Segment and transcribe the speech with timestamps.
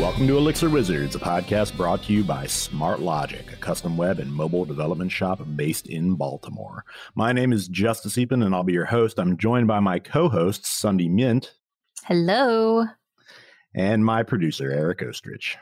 [0.00, 4.30] Welcome to Elixir Wizards, a podcast brought to you by SmartLogic, a custom web and
[4.30, 6.84] mobile development shop based in Baltimore.
[7.14, 9.20] My name is Justus Eapen, and I'll be your host.
[9.20, 11.50] I'm joined by my co-host, Sundi Myint.
[12.06, 12.86] Hello.
[13.72, 15.54] And my producer, Eric Oestrich.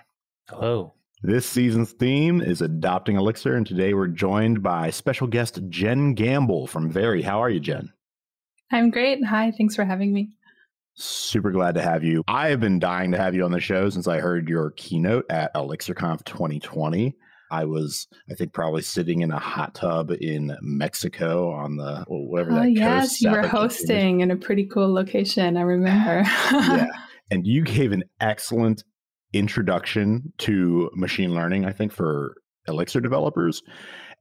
[0.49, 0.95] Hello.
[1.23, 6.67] This season's theme is adopting Elixir, and today we're joined by special guest Jen Gamble
[6.67, 7.21] from Very.
[7.21, 7.93] How are you, Jen?
[8.71, 9.23] I'm great.
[9.27, 10.30] Hi, thanks for having me.
[10.95, 12.23] Super glad to have you.
[12.29, 15.27] I have been dying to have you on the show since I heard your keynote
[15.31, 17.17] at ElixirConf 2020.
[17.50, 22.29] I was, I think, probably sitting in a hot tub in Mexico on the or
[22.29, 22.53] whatever.
[22.53, 25.57] Oh yes, you were hosting in a pretty cool location.
[25.57, 26.23] I remember.
[26.53, 26.86] yeah.
[27.31, 28.85] And you gave an excellent
[29.33, 32.34] introduction to machine learning, I think, for
[32.69, 33.62] Elixir developers.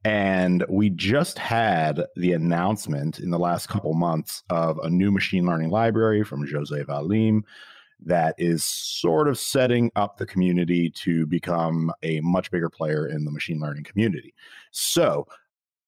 [0.04, 5.46] And we just had the announcement in the last couple months of a new machine
[5.46, 7.42] learning library from Jose Valim
[8.04, 13.24] that is sort of setting up the community to become a much bigger player in
[13.24, 14.34] the machine learning community.
[14.72, 15.28] So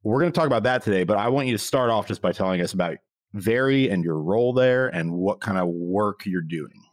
[0.04, 2.22] we're going to talk about that today, but I want you to start off just
[2.22, 2.98] by telling us about
[3.32, 6.84] Very and your role there and what kind of work you're doing.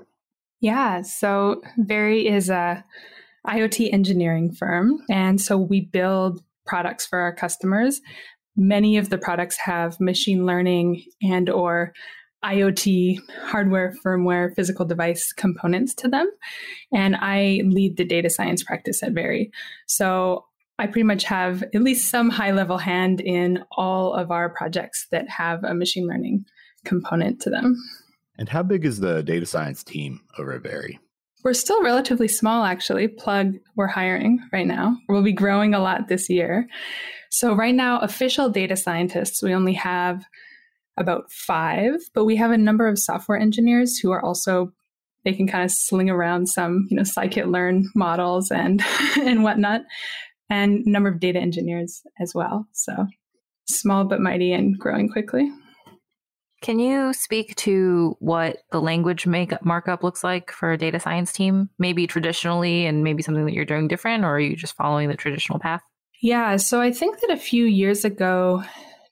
[0.59, 1.03] yeah.
[1.03, 2.83] So Very is a
[3.45, 8.01] IoT engineering firm, and so we build products for our customers.
[8.55, 11.93] Many of the products have machine learning and or
[12.43, 16.29] IoT hardware, firmware, physical device components to them.
[16.91, 19.51] And I lead the data science practice at Very.
[19.87, 20.45] So
[20.79, 25.07] I pretty much have at least some high level hand in all of our projects
[25.11, 26.45] that have a machine learning
[26.85, 27.77] component to them.
[28.39, 30.99] And how big is the data science team over at Very?
[31.43, 33.07] We're still relatively small, actually.
[33.07, 34.97] Plug, we're hiring right now.
[35.09, 36.67] We'll be growing a lot this year.
[37.31, 40.23] So, right now, official data scientists, we only have
[40.97, 44.71] about five, but we have a number of software engineers who are also
[45.23, 48.83] they can kind of sling around some, you know, scikit-learn models and
[49.17, 49.81] and whatnot,
[50.49, 52.67] and number of data engineers as well.
[52.73, 53.07] So
[53.67, 55.49] small but mighty and growing quickly.
[56.61, 61.31] Can you speak to what the language makeup markup looks like for a data science
[61.31, 61.69] team?
[61.79, 65.15] Maybe traditionally and maybe something that you're doing different, or are you just following the
[65.15, 65.81] traditional path?
[66.21, 68.63] Yeah, so I think that a few years ago,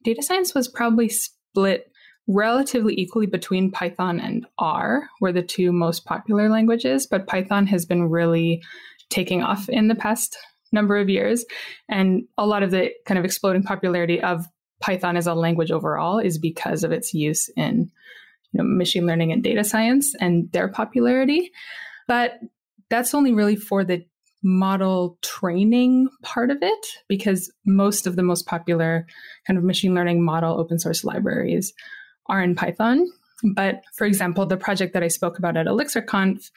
[0.03, 1.91] data science was probably split
[2.27, 7.83] relatively equally between Python and R, were the two most popular languages, but Python has
[7.83, 8.61] been really
[9.09, 10.37] taking off in the past
[10.71, 11.45] number of years.
[11.89, 14.45] And a lot of the kind of exploding popularity of
[14.81, 17.91] Python as a language overall is because of its use in
[18.51, 21.51] you know, machine learning and data science and their popularity.
[22.07, 22.39] But
[22.89, 24.05] that's only really for the
[24.41, 29.05] model training part of it, because most of the most popular
[29.45, 31.73] kind of machine learning model open source libraries
[32.27, 33.05] are in Python.
[33.53, 36.49] But for example, the project that I spoke about at ElixirConf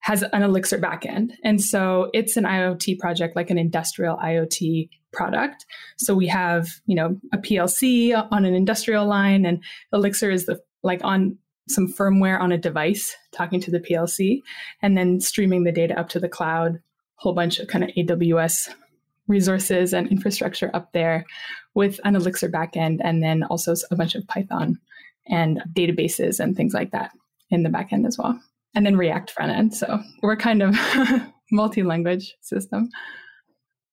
[0.00, 1.30] has an Elixir backend.
[1.44, 5.66] And so it's an IoT project, like an industrial IoT product.
[5.98, 9.62] So we have, you know, a PLC on an industrial line and
[9.92, 14.42] Elixir is the like on some firmware on a device talking to the PLC
[14.80, 16.80] and then streaming the data up to the cloud,
[17.16, 18.70] whole bunch of kind of AWS
[19.28, 21.24] resources and infrastructure up there
[21.74, 24.78] with an Elixir backend and then also a bunch of Python
[25.26, 27.12] and databases and things like that
[27.50, 28.38] in the backend as well.
[28.74, 29.74] And then React front end.
[29.74, 30.76] So we're kind of
[31.52, 32.88] multi-language system.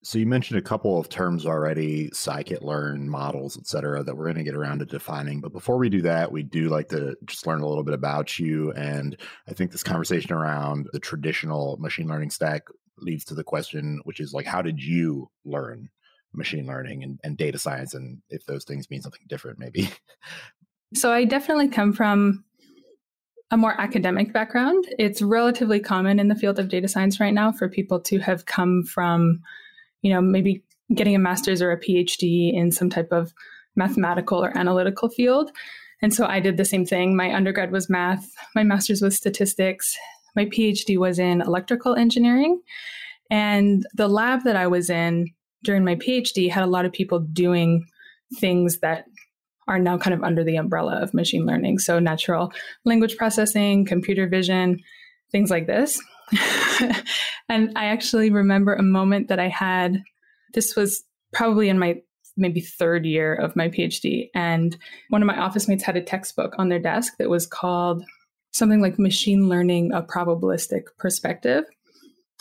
[0.02, 4.38] So you mentioned a couple of terms already, scikit-learn, models, et cetera, that we're going
[4.38, 5.42] to get around to defining.
[5.42, 8.40] But before we do that, we do like to just learn a little bit about
[8.40, 8.72] you.
[8.74, 9.18] And
[9.48, 12.64] I think this conversation around the traditional machine learning stack
[12.98, 15.90] leads to the question, which is like, how did you learn
[16.34, 17.94] machine learning and, and data science?
[17.94, 19.90] And if those things mean something different, maybe.
[20.96, 22.44] So I definitely come from
[23.52, 24.86] a more academic background.
[24.98, 28.46] It's relatively common in the field of data science right now for people to have
[28.46, 29.42] come from,
[30.02, 33.34] you know, maybe getting a master's or a PhD in some type of
[33.76, 35.52] mathematical or analytical field.
[36.02, 37.16] And so I did the same thing.
[37.16, 38.26] My undergrad was math,
[38.56, 39.97] my master's was statistics,
[40.35, 42.62] my PhD was in electrical engineering.
[43.29, 45.28] And the lab that I was in
[45.64, 47.85] during my PhD had a lot of people doing
[48.40, 49.06] things that
[49.68, 51.79] are now kind of under the umbrella of machine learning.
[51.79, 52.52] So, natural
[52.85, 54.79] language processing, computer vision,
[55.32, 56.02] things like this.
[57.49, 60.03] and I actually remember a moment that I had,
[60.53, 61.03] this was
[61.34, 62.02] probably in my
[62.37, 64.29] maybe third year of my PhD.
[64.34, 64.78] And
[65.09, 68.03] one of my office mates had a textbook on their desk that was called
[68.52, 71.66] something like Machine Learning, a Probabilistic Perspective.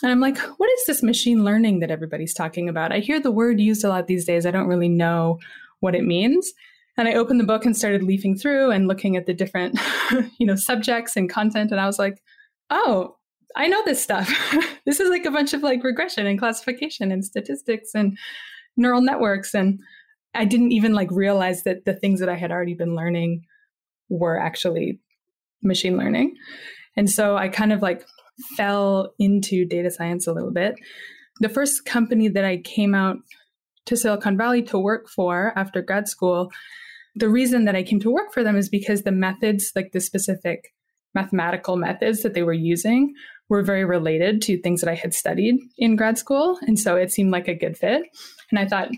[0.02, 2.92] And I'm like, what is this machine learning that everybody's talking about?
[2.92, 4.46] I hear the word used a lot these days.
[4.46, 5.40] I don't really know
[5.80, 6.52] what it means.
[6.96, 9.78] And I opened the book and started leafing through and looking at the different,
[10.38, 11.72] you know, subjects and content.
[11.72, 12.22] And I was like,
[12.70, 13.16] oh,
[13.56, 14.32] I know this stuff.
[14.86, 18.16] this is like a bunch of like regression and classification and statistics and
[18.76, 19.54] neural networks.
[19.54, 19.80] And
[20.34, 23.44] I didn't even like realize that the things that I had already been learning
[24.08, 25.00] were actually
[25.62, 26.34] machine learning.
[26.96, 28.06] And so I kind of like
[28.56, 30.74] fell into data science a little bit.
[31.40, 33.16] The first company that I came out
[33.86, 36.50] to Silicon Valley to work for after grad school,
[37.14, 40.00] the reason that I came to work for them is because the methods, like the
[40.00, 40.72] specific
[41.14, 43.14] mathematical methods that they were using,
[43.48, 46.58] were very related to things that I had studied in grad school.
[46.62, 48.02] And so it seemed like a good fit.
[48.50, 48.90] And I thought,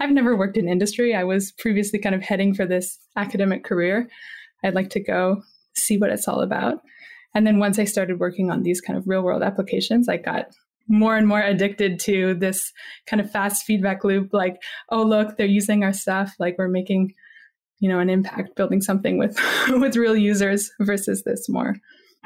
[0.00, 1.14] I've never worked in industry.
[1.14, 4.08] I was previously kind of heading for this academic career.
[4.62, 5.42] I'd like to go
[5.74, 6.80] see what it's all about.
[7.34, 10.46] And then once I started working on these kind of real world applications, I got
[10.88, 12.72] more and more addicted to this
[13.06, 16.34] kind of fast feedback loop like, oh, look, they're using our stuff.
[16.38, 17.14] Like we're making,
[17.78, 19.38] you know, an impact building something with,
[19.68, 21.76] with real users versus this more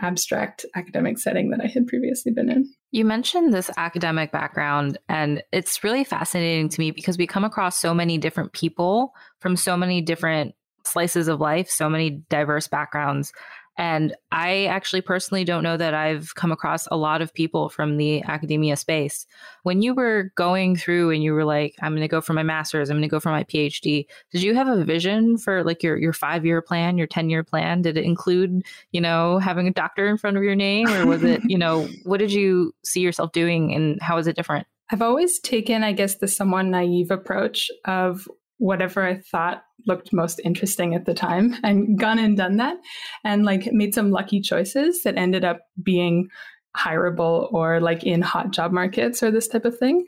[0.00, 2.72] abstract academic setting that I had previously been in.
[2.90, 7.78] You mentioned this academic background, and it's really fascinating to me because we come across
[7.78, 10.54] so many different people from so many different
[10.84, 13.32] slices of life, so many diverse backgrounds.
[13.80, 17.96] And I actually personally don't know that I've come across a lot of people from
[17.96, 19.26] the academia space.
[19.62, 22.42] When you were going through and you were like, I'm going to go for my
[22.42, 25.82] master's, I'm going to go for my PhD, did you have a vision for like
[25.82, 27.80] your, your five year plan, your 10 year plan?
[27.80, 30.86] Did it include, you know, having a doctor in front of your name?
[30.86, 34.36] Or was it, you know, what did you see yourself doing and how is it
[34.36, 34.66] different?
[34.90, 38.28] I've always taken, I guess, the somewhat naive approach of
[38.60, 42.76] whatever I thought looked most interesting at the time and gone and done that
[43.24, 46.28] and like made some lucky choices that ended up being
[46.76, 50.04] hireable or like in hot job markets or this type of thing.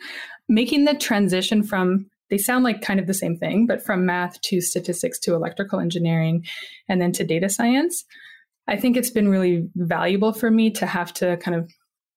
[0.51, 4.41] Making the transition from they sound like kind of the same thing, but from math
[4.43, 6.45] to statistics to electrical engineering
[6.89, 8.05] and then to data science.
[8.69, 11.71] I think it's been really valuable for me to have to kind of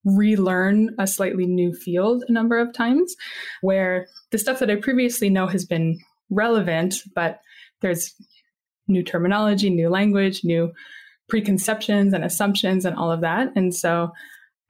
[0.06, 3.14] relearn a slightly new field a number of times
[3.60, 5.98] where the stuff that I previously know has been
[6.30, 7.40] relevant, but
[7.80, 8.14] there's
[8.88, 10.72] new terminology, new language, new
[11.28, 13.50] preconceptions and assumptions and all of that.
[13.56, 14.12] And so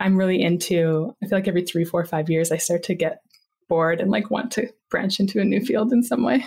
[0.01, 3.21] I'm really into, I feel like every three, four, five years, I start to get
[3.69, 6.45] bored and like want to branch into a new field in some way.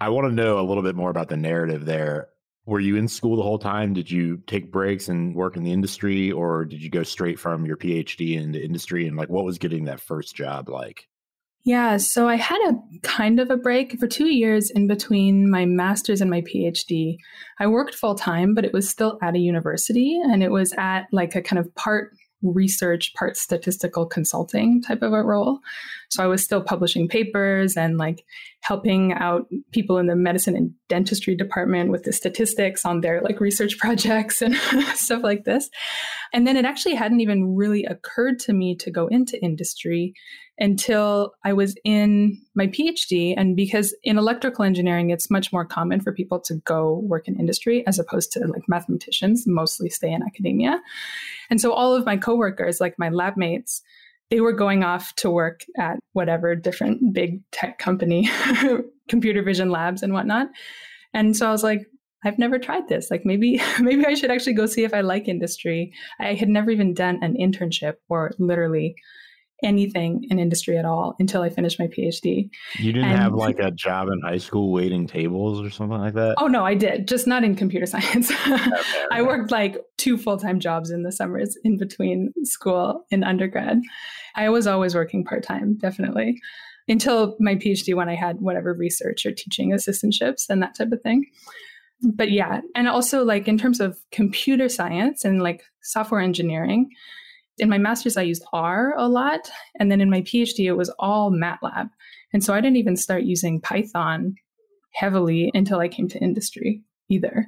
[0.00, 2.28] I want to know a little bit more about the narrative there.
[2.64, 3.92] Were you in school the whole time?
[3.92, 7.66] Did you take breaks and work in the industry, or did you go straight from
[7.66, 9.08] your PhD into industry?
[9.08, 11.08] And like, what was getting that first job like?
[11.64, 15.64] Yeah, so I had a kind of a break for two years in between my
[15.64, 17.18] master's and my PhD.
[17.60, 21.06] I worked full time, but it was still at a university and it was at
[21.12, 22.10] like a kind of part
[22.42, 25.60] research, part statistical consulting type of a role.
[26.10, 28.24] So I was still publishing papers and like
[28.62, 33.40] helping out people in the medicine and dentistry department with the statistics on their like
[33.40, 34.54] research projects and
[34.94, 35.68] stuff like this.
[36.32, 40.14] And then it actually hadn't even really occurred to me to go into industry
[40.58, 43.34] until I was in my PhD.
[43.36, 47.40] And because in electrical engineering, it's much more common for people to go work in
[47.40, 50.80] industry as opposed to like mathematicians, mostly stay in academia.
[51.50, 53.82] And so all of my coworkers, like my lab mates,
[54.32, 58.30] they were going off to work at whatever different big tech company,
[59.08, 60.48] computer vision labs and whatnot.
[61.12, 61.86] And so I was like,
[62.24, 63.10] I've never tried this.
[63.10, 65.92] Like maybe maybe I should actually go see if I like industry.
[66.18, 68.94] I had never even done an internship or literally
[69.62, 72.50] anything in industry at all until I finished my PhD.
[72.78, 76.14] You didn't and, have like a job in high school waiting tables or something like
[76.14, 76.36] that?
[76.38, 78.30] Oh no, I did, just not in computer science.
[78.30, 78.70] okay.
[79.10, 83.80] I worked like two full-time jobs in the summers in between school and undergrad.
[84.34, 86.40] I was always working part-time, definitely.
[86.88, 91.00] Until my PhD when I had whatever research or teaching assistantships and that type of
[91.02, 91.26] thing.
[92.02, 96.90] But yeah, and also like in terms of computer science and like software engineering,
[97.62, 99.50] in my master's, I used R a lot.
[99.78, 101.88] And then in my PhD, it was all MATLAB.
[102.32, 104.34] And so I didn't even start using Python
[104.94, 107.46] heavily until I came to industry either.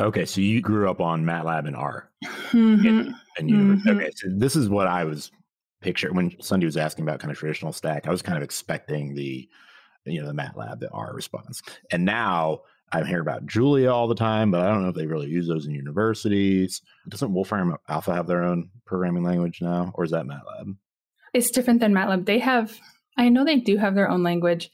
[0.00, 2.08] Okay, so you grew up on MATLAB and R.
[2.52, 3.12] Mm-hmm.
[3.36, 3.88] And, mm-hmm.
[3.88, 5.32] Okay, so this is what I was
[5.80, 8.06] picturing when Sundi was asking about kind of traditional stack.
[8.06, 9.48] I was kind of expecting the,
[10.04, 11.62] you know, the MATLAB, the R response.
[11.90, 12.60] And now
[12.92, 15.48] I hear about Julia all the time, but I don't know if they really use
[15.48, 16.82] those in universities.
[17.08, 20.76] Doesn't Wolfram Alpha have their own programming language now, or is that MATLAB?
[21.32, 22.26] It's different than MATLAB.
[22.26, 22.78] They have,
[23.16, 24.70] I know they do have their own language.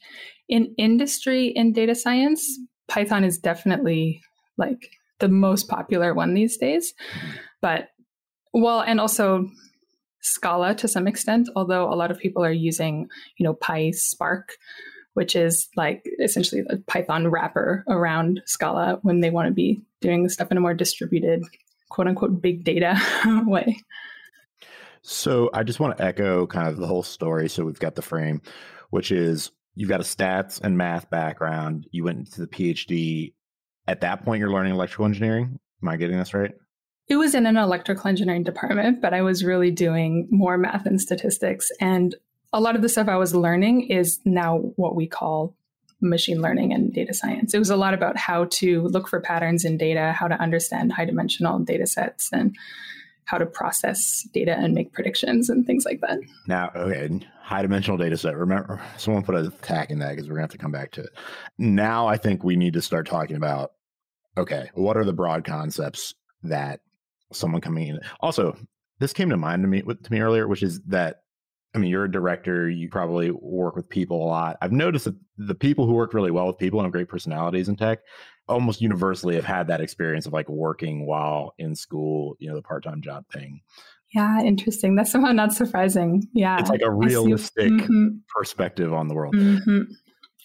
[0.49, 2.59] In industry, in data science,
[2.89, 4.21] Python is definitely
[4.57, 6.93] like the most popular one these days.
[6.93, 7.37] Mm-hmm.
[7.61, 7.87] But,
[8.53, 9.47] well, and also
[10.21, 13.07] Scala to some extent, although a lot of people are using,
[13.37, 14.43] you know, PySpark
[15.19, 20.23] which is like essentially a Python wrapper around Scala when they want to be doing
[20.23, 21.43] the stuff in a more distributed,
[21.89, 22.97] quote unquote, big data
[23.45, 23.77] way.
[25.01, 27.49] So I just want to echo kind of the whole story.
[27.49, 28.41] So we've got the frame,
[28.91, 31.85] which is you've got a stats and math background.
[31.91, 33.33] You went into the PhD.
[33.89, 35.59] At that point, you're learning electrical engineering.
[35.83, 36.53] Am I getting this right?
[37.09, 41.01] It was in an electrical engineering department, but I was really doing more math and
[41.01, 41.71] statistics.
[41.81, 42.15] And
[42.53, 45.55] a lot of the stuff I was learning is now what we call
[46.01, 47.53] machine learning and data science.
[47.53, 50.93] It was a lot about how to look for patterns in data, how to understand
[50.93, 52.55] high dimensional data sets, and
[53.25, 56.19] how to process data and make predictions and things like that.
[56.47, 57.09] Now, okay,
[57.41, 58.35] high dimensional data set.
[58.35, 60.91] Remember, someone put a tag in that because we're going to have to come back
[60.91, 61.09] to it.
[61.57, 63.71] Now, I think we need to start talking about
[64.37, 66.13] okay, what are the broad concepts
[66.43, 66.79] that
[67.33, 67.99] someone coming in?
[68.21, 68.55] Also,
[68.99, 71.17] this came to mind to me to me earlier, which is that
[71.73, 72.69] I mean, you're a director.
[72.69, 74.57] You probably work with people a lot.
[74.61, 77.69] I've noticed that the people who work really well with people and have great personalities
[77.69, 77.99] in tech
[78.47, 82.63] almost universally have had that experience of like working while in school, you know, the
[82.63, 83.61] part time job thing.
[84.13, 84.95] Yeah, interesting.
[84.95, 86.27] That's somehow not surprising.
[86.33, 86.59] Yeah.
[86.59, 88.07] It's like a realistic mm-hmm.
[88.35, 89.35] perspective on the world.
[89.35, 89.83] Mm-hmm.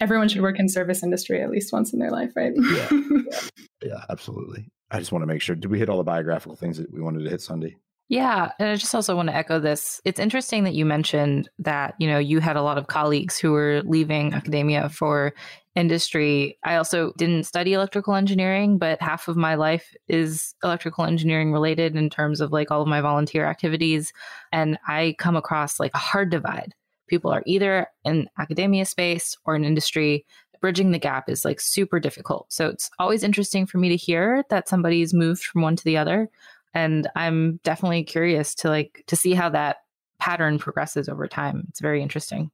[0.00, 2.52] Everyone should work in service industry at least once in their life, right?
[2.56, 2.88] yeah,
[3.30, 3.40] yeah.
[3.82, 4.68] Yeah, absolutely.
[4.90, 5.56] I just want to make sure.
[5.56, 7.76] Did we hit all the biographical things that we wanted to hit Sundi?
[8.08, 10.00] Yeah, and I just also want to echo this.
[10.04, 13.52] It's interesting that you mentioned that, you know, you had a lot of colleagues who
[13.52, 15.32] were leaving academia for
[15.74, 16.58] industry.
[16.62, 21.96] I also didn't study electrical engineering, but half of my life is electrical engineering related
[21.96, 24.12] in terms of like all of my volunteer activities,
[24.52, 26.74] and I come across like a hard divide.
[27.08, 30.26] People are either in academia space or in industry
[30.60, 32.46] bridging the gap is like super difficult.
[32.50, 35.98] So it's always interesting for me to hear that somebody's moved from one to the
[35.98, 36.30] other
[36.74, 39.78] and i'm definitely curious to like to see how that
[40.18, 42.50] pattern progresses over time it's very interesting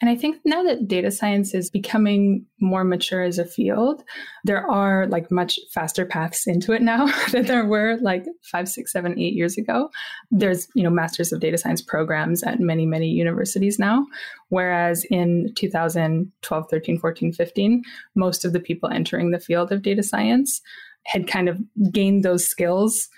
[0.00, 4.02] and I think now that data science is becoming more mature as a field,
[4.44, 8.92] there are like much faster paths into it now than there were like five, six,
[8.92, 9.88] seven, eight years ago.
[10.30, 14.04] There's, you know, masters of data science programs at many, many universities now.
[14.48, 17.82] Whereas in 2012, 13, 14, 15,
[18.14, 20.60] most of the people entering the field of data science
[21.04, 21.58] had kind of
[21.92, 23.08] gained those skills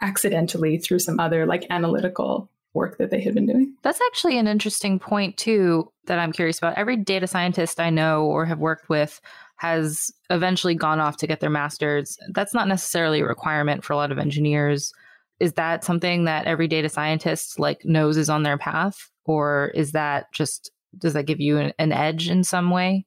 [0.00, 3.74] accidentally through some other like analytical work that they had been doing.
[3.82, 6.76] That's actually an interesting point too that I'm curious about.
[6.76, 9.20] Every data scientist I know or have worked with
[9.56, 12.16] has eventually gone off to get their masters.
[12.32, 14.92] That's not necessarily a requirement for a lot of engineers.
[15.40, 19.92] Is that something that every data scientist like knows is on their path or is
[19.92, 23.06] that just does that give you an, an edge in some way?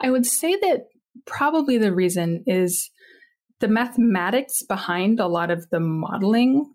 [0.00, 0.88] I would say that
[1.24, 2.90] probably the reason is
[3.60, 6.72] the mathematics behind a lot of the modeling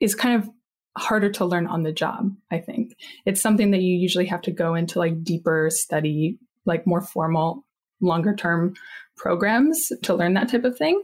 [0.00, 0.48] is kind of
[0.96, 2.96] harder to learn on the job i think.
[3.26, 7.64] It's something that you usually have to go into like deeper study like more formal
[8.00, 8.74] longer term
[9.16, 11.02] programs to learn that type of thing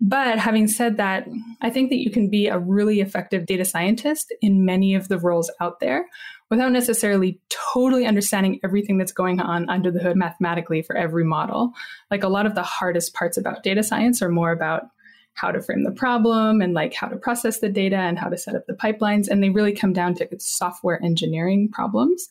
[0.00, 1.28] but having said that,
[1.62, 5.18] I think that you can be a really effective data scientist in many of the
[5.18, 6.06] roles out there
[6.50, 7.40] without necessarily
[7.72, 11.72] totally understanding everything that's going on under the hood mathematically for every model.
[12.10, 14.82] Like a lot of the hardest parts about data science are more about
[15.34, 18.38] how to frame the problem and like how to process the data and how to
[18.38, 19.28] set up the pipelines.
[19.28, 22.28] And they really come down to software engineering problems.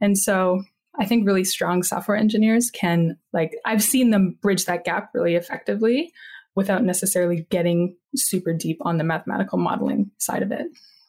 [0.00, 0.62] And so
[0.98, 5.34] I think really strong software engineers can, like, I've seen them bridge that gap really
[5.34, 6.12] effectively
[6.56, 10.66] without necessarily getting super deep on the mathematical modeling side of it.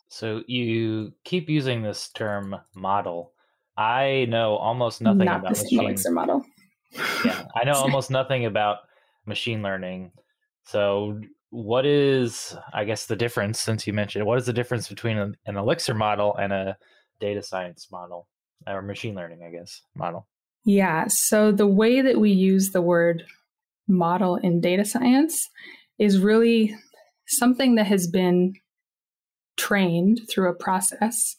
[0.09, 3.33] So you keep using this term model.
[3.77, 6.45] I know almost nothing Not about the machine Elixir model.
[7.25, 8.79] Yeah, I know almost nothing about
[9.25, 10.11] machine learning.
[10.65, 15.17] So what is I guess the difference since you mentioned what is the difference between
[15.17, 16.77] an, an Elixir model and a
[17.19, 18.27] data science model
[18.65, 20.27] or machine learning, I guess, model?
[20.65, 23.23] Yeah, so the way that we use the word
[23.87, 25.49] model in data science
[25.99, 26.75] is really
[27.27, 28.53] something that has been
[29.57, 31.35] trained through a process,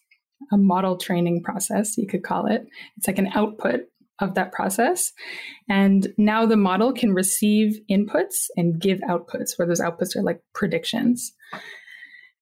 [0.53, 2.67] a model training process, you could call it.
[2.97, 3.81] It's like an output
[4.21, 5.13] of that process.
[5.69, 10.41] And now the model can receive inputs and give outputs, where those outputs are like
[10.55, 11.33] predictions.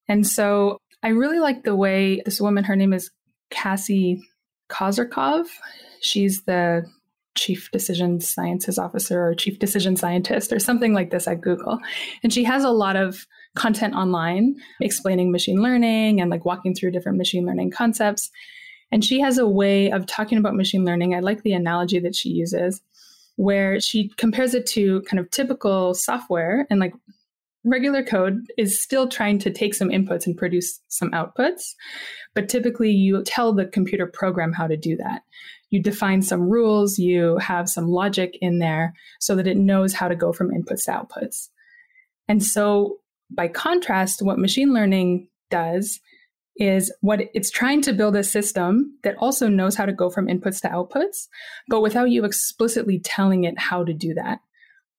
[0.08, 3.10] And so I really like the way this woman, her name is
[3.50, 4.22] Cassie
[4.70, 5.46] Kozyrkov.
[6.00, 6.86] She's the
[7.36, 11.78] chief decision sciences officer or chief decision scientist or something like this at Google.
[12.22, 16.90] And she has a lot of content online explaining machine learning and like walking through
[16.90, 18.30] different machine learning concepts.
[18.90, 21.14] And she has a way of talking about machine learning.
[21.14, 22.80] I like the analogy that she uses
[23.36, 26.94] where she compares it to kind of typical software and like
[27.66, 31.74] regular code is still trying to take some inputs and produce some outputs.
[32.34, 35.22] But typically, you tell the computer program how to do that.
[35.70, 40.08] You define some rules, you have some logic in there so that it knows how
[40.08, 41.48] to go from inputs to outputs.
[42.28, 42.98] And so,
[43.30, 46.00] by contrast, what machine learning does
[46.56, 50.26] is what it's trying to build a system that also knows how to go from
[50.26, 51.26] inputs to outputs,
[51.68, 54.38] but without you explicitly telling it how to do that.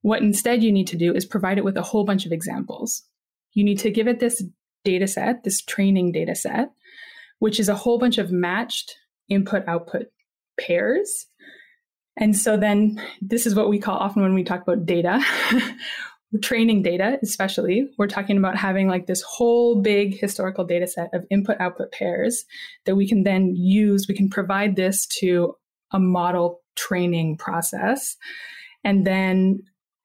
[0.02, 3.04] What instead you need to do is provide it with a whole bunch of examples.
[3.54, 4.44] You need to give it this
[4.84, 6.70] data set, this training data set,
[7.40, 8.96] which is a whole bunch of matched
[9.30, 10.08] input output
[10.60, 11.28] pairs.
[12.18, 15.24] And so then this is what we call often when we talk about data,
[16.42, 21.26] training data, especially, we're talking about having like this whole big historical data set of
[21.30, 22.44] input output pairs
[22.86, 24.08] that we can then use.
[24.08, 25.56] We can provide this to
[25.92, 28.18] a model training process.
[28.84, 29.64] And then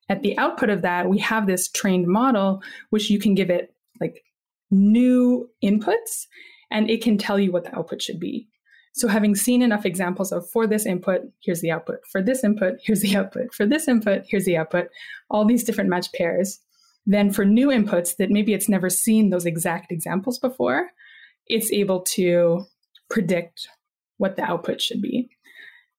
[0.09, 3.73] at the output of that, we have this trained model, which you can give it
[3.99, 4.23] like
[4.71, 6.27] new inputs
[6.71, 8.47] and it can tell you what the output should be.
[8.93, 12.05] So having seen enough examples of for this input, here's the output.
[12.11, 13.53] For this input, here's the output.
[13.53, 14.89] For this input, here's the output.
[15.29, 16.59] All these different match pairs.
[17.05, 20.91] Then for new inputs that maybe it's never seen those exact examples before,
[21.47, 22.65] it's able to
[23.09, 23.67] predict
[24.17, 25.27] what the output should be.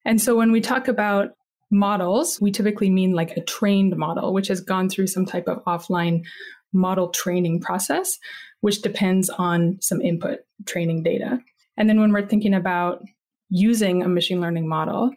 [0.05, 1.31] And so when we talk about
[1.69, 5.63] models, we typically mean like a trained model, which has gone through some type of
[5.65, 6.23] offline
[6.71, 8.17] model training process,
[8.61, 11.39] which depends on some input training data.
[11.77, 13.03] And then when we're thinking about
[13.49, 15.11] using a machine learning model,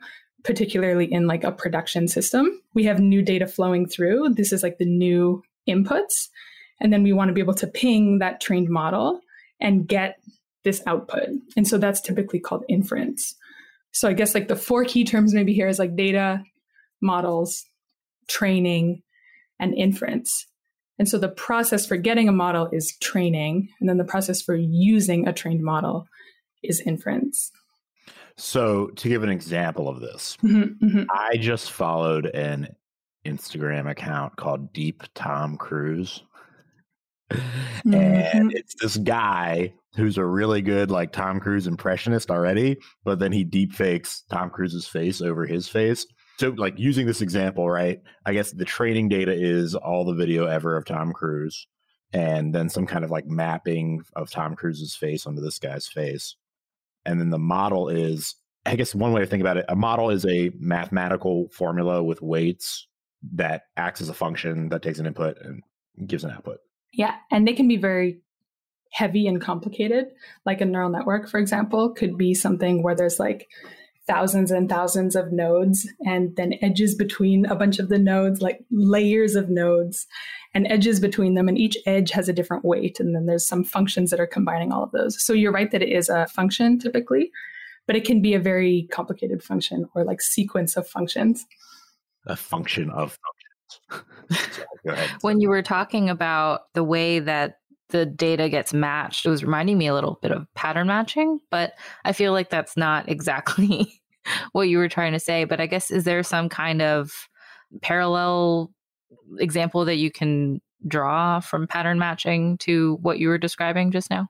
[0.45, 4.35] particularly in like a production system, we have new data flowing through.
[4.35, 6.29] This is like the new inputs.
[6.81, 9.21] And then we want to be able to ping that trained model
[9.61, 10.21] and get
[10.65, 11.29] this output.
[11.57, 13.35] And so that's typically called inference.
[13.93, 16.43] So I guess like the four key terms maybe here is like data,
[17.01, 17.65] models,
[18.29, 19.03] training,
[19.59, 20.47] and inference.
[20.99, 24.55] And so the process for getting a model is training, and then the process for
[24.55, 26.07] using a trained model
[26.63, 27.51] is inference.
[28.37, 31.05] So, to give an example of this, mm-hmm, mm-hmm.
[31.11, 32.69] I just followed an
[33.27, 36.23] Instagram account called Deep Tom Cruise.
[37.87, 37.95] Mm-hmm.
[38.39, 43.33] And it's this guy who's a really good like Tom Cruise impressionist already, but then
[43.33, 46.07] he deep fakes Tom Cruise's face over his face.
[46.39, 48.01] So like using this example, right?
[48.27, 51.67] I guess the training data is all the video ever of Tom Cruise
[52.13, 56.37] and then some kind of like mapping of Tom Cruise's face onto this guy's face.
[57.09, 58.35] And then the model is
[58.67, 62.21] I guess one way to think about it, a model is a mathematical formula with
[62.21, 62.87] weights
[63.35, 65.63] that acts as a function that takes an input and
[66.07, 66.59] gives an output.
[66.93, 68.21] Yeah, and they can be very
[68.93, 70.07] heavy and complicated.
[70.45, 73.49] Like a neural network, for example, could be something where there's like
[74.07, 78.61] thousands and thousands of nodes and then edges between a bunch of the nodes, like
[78.71, 80.07] layers of nodes
[80.59, 81.47] and edges between them.
[81.47, 82.99] And each edge has a different weight.
[82.99, 85.23] And then there's some functions that are combining all of those.
[85.23, 87.31] So you're right that it is a function typically,
[87.87, 91.47] but it can be a very complicated function or like sequence of functions.
[92.27, 93.17] A function of
[93.89, 94.65] functions.
[95.21, 97.59] when you were talking about the way that
[97.91, 99.25] the data gets matched.
[99.25, 101.73] It was reminding me a little bit of pattern matching, but
[102.05, 104.03] I feel like that's not exactly
[104.53, 105.45] what you were trying to say.
[105.45, 107.11] But I guess, is there some kind of
[107.81, 108.71] parallel
[109.39, 114.29] example that you can draw from pattern matching to what you were describing just now?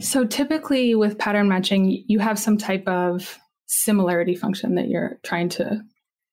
[0.00, 5.48] So typically with pattern matching, you have some type of similarity function that you're trying
[5.50, 5.82] to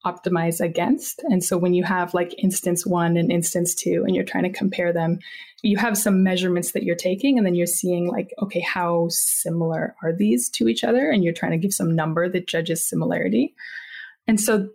[0.06, 1.22] optimize against.
[1.26, 4.50] And so when you have like instance one and instance two, and you're trying to
[4.50, 5.20] compare them,
[5.62, 9.96] you have some measurements that you're taking, and then you're seeing like, okay, how similar
[10.02, 11.10] are these to each other?
[11.10, 13.54] And you're trying to give some number that judges similarity.
[14.26, 14.70] And so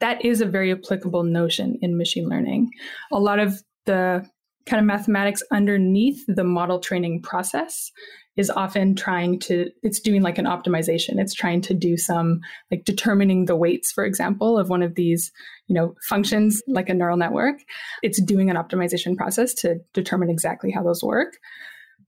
[0.00, 2.70] that is a very applicable notion in machine learning.
[3.12, 4.28] A lot of the
[4.66, 7.90] kind of mathematics underneath the model training process
[8.36, 11.18] is often trying to it's doing like an optimization.
[11.18, 15.32] It's trying to do some like determining the weights for example of one of these
[15.66, 17.56] you know functions like a neural network.
[18.02, 21.38] It's doing an optimization process to determine exactly how those work.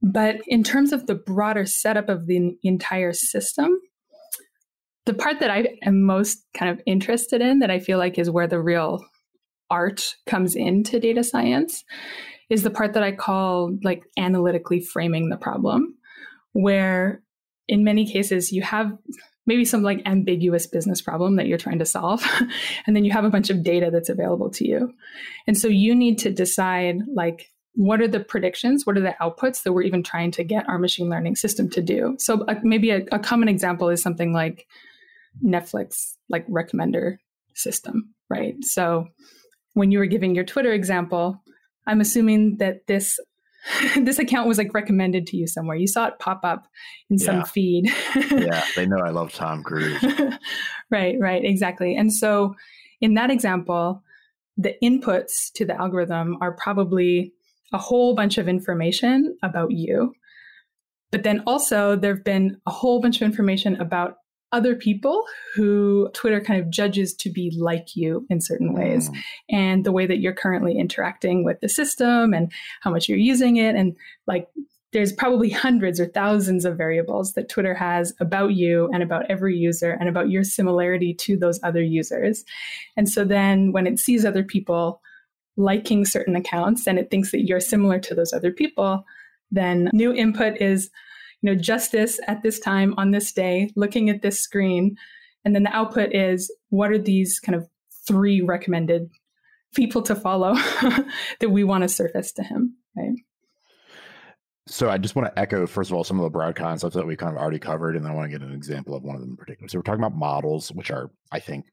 [0.03, 3.79] But in terms of the broader setup of the entire system
[5.11, 8.31] the part that i am most kind of interested in that i feel like is
[8.31, 9.05] where the real
[9.71, 11.85] art comes into data science
[12.51, 15.95] is the part that I call like analytically framing the problem
[16.53, 17.23] where
[17.69, 18.93] in many cases you have
[19.47, 22.23] maybe some like ambiguous business problem that you're trying to solve
[22.87, 24.93] and then you have a bunch of data that's available to you.
[25.47, 29.63] And so you need to decide like what are the predictions what are the outputs
[29.63, 32.17] that we're even trying to get our machine learning system to do?
[32.19, 34.67] So uh, maybe a, a common example is something like
[35.45, 37.17] netflix like recommender
[37.55, 39.07] system right so
[39.75, 41.43] when you were giving your twitter example
[41.87, 43.19] i'm assuming that this
[43.97, 45.77] this account was like recommended to you somewhere.
[45.77, 46.67] You saw it pop up
[47.09, 47.27] in yeah.
[47.27, 47.91] some feed.
[48.31, 50.03] yeah, they know I love Tom Cruise.
[50.91, 51.95] right, right, exactly.
[51.95, 52.55] And so
[53.01, 54.03] in that example,
[54.57, 57.33] the inputs to the algorithm are probably
[57.73, 60.13] a whole bunch of information about you.
[61.11, 64.17] But then also, there have been a whole bunch of information about
[64.53, 69.17] other people who Twitter kind of judges to be like you in certain ways mm.
[69.49, 73.57] and the way that you're currently interacting with the system and how much you're using
[73.57, 73.77] it.
[73.77, 74.49] And like,
[74.93, 79.57] there's probably hundreds or thousands of variables that Twitter has about you and about every
[79.57, 82.45] user and about your similarity to those other users.
[82.97, 85.01] And so then when it sees other people
[85.57, 89.05] liking certain accounts and it thinks that you're similar to those other people,
[89.53, 90.91] then new input is
[91.41, 94.97] you know Justus at this time on this day looking at this screen
[95.45, 97.69] and then the output is what are these kind of
[98.07, 99.11] three recommended
[99.75, 100.55] people to follow
[101.41, 103.15] that we want to surface to him right
[104.71, 107.05] so I just want to echo, first of all, some of the broad concepts that
[107.05, 109.17] we kind of already covered, and then I want to get an example of one
[109.17, 109.69] of them in particular.
[109.69, 111.67] So we're talking about models, which are, I think,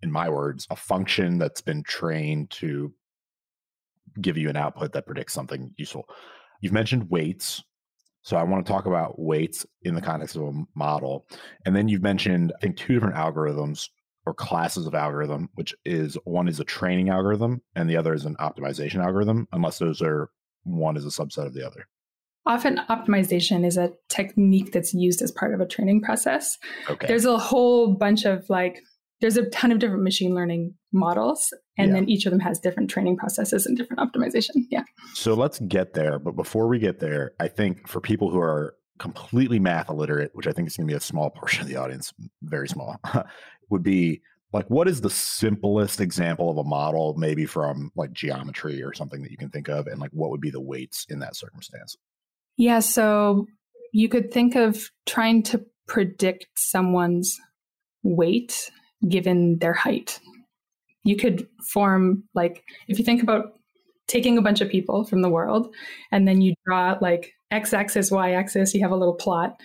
[0.00, 2.94] in my words, a function that's been trained to
[4.20, 6.08] give you an output that predicts something useful.
[6.60, 7.64] You've mentioned weights.
[8.26, 11.28] So I want to talk about weights in the context of a model.
[11.64, 13.88] And then you've mentioned, I think, two different algorithms
[14.26, 18.24] or classes of algorithm, which is one is a training algorithm and the other is
[18.24, 20.28] an optimization algorithm, unless those are
[20.64, 21.86] one is a subset of the other.
[22.46, 26.58] Often optimization is a technique that's used as part of a training process.
[26.90, 27.06] Okay.
[27.06, 28.80] There's a whole bunch of like
[29.20, 31.94] there's a ton of different machine learning models and yeah.
[31.94, 34.64] then each of them has different training processes and different optimization.
[34.70, 34.84] Yeah.
[35.14, 36.18] So let's get there.
[36.18, 40.46] But before we get there i think for people who are completely math illiterate which
[40.46, 42.12] i think is going to be a small portion of the audience
[42.42, 43.00] very small
[43.70, 44.20] would be
[44.52, 49.22] like what is the simplest example of a model maybe from like geometry or something
[49.22, 49.86] that you can think of?
[49.86, 51.96] And like what would be the weights in that circumstance?
[52.56, 53.46] Yeah so
[53.92, 57.36] you could think of trying to predict someone's
[58.02, 58.70] weight
[59.06, 60.20] given their height.
[61.06, 63.58] You could form, like, if you think about
[64.08, 65.74] taking a bunch of people from the world
[66.12, 69.56] and then you draw like x axis, y axis, you have a little plot.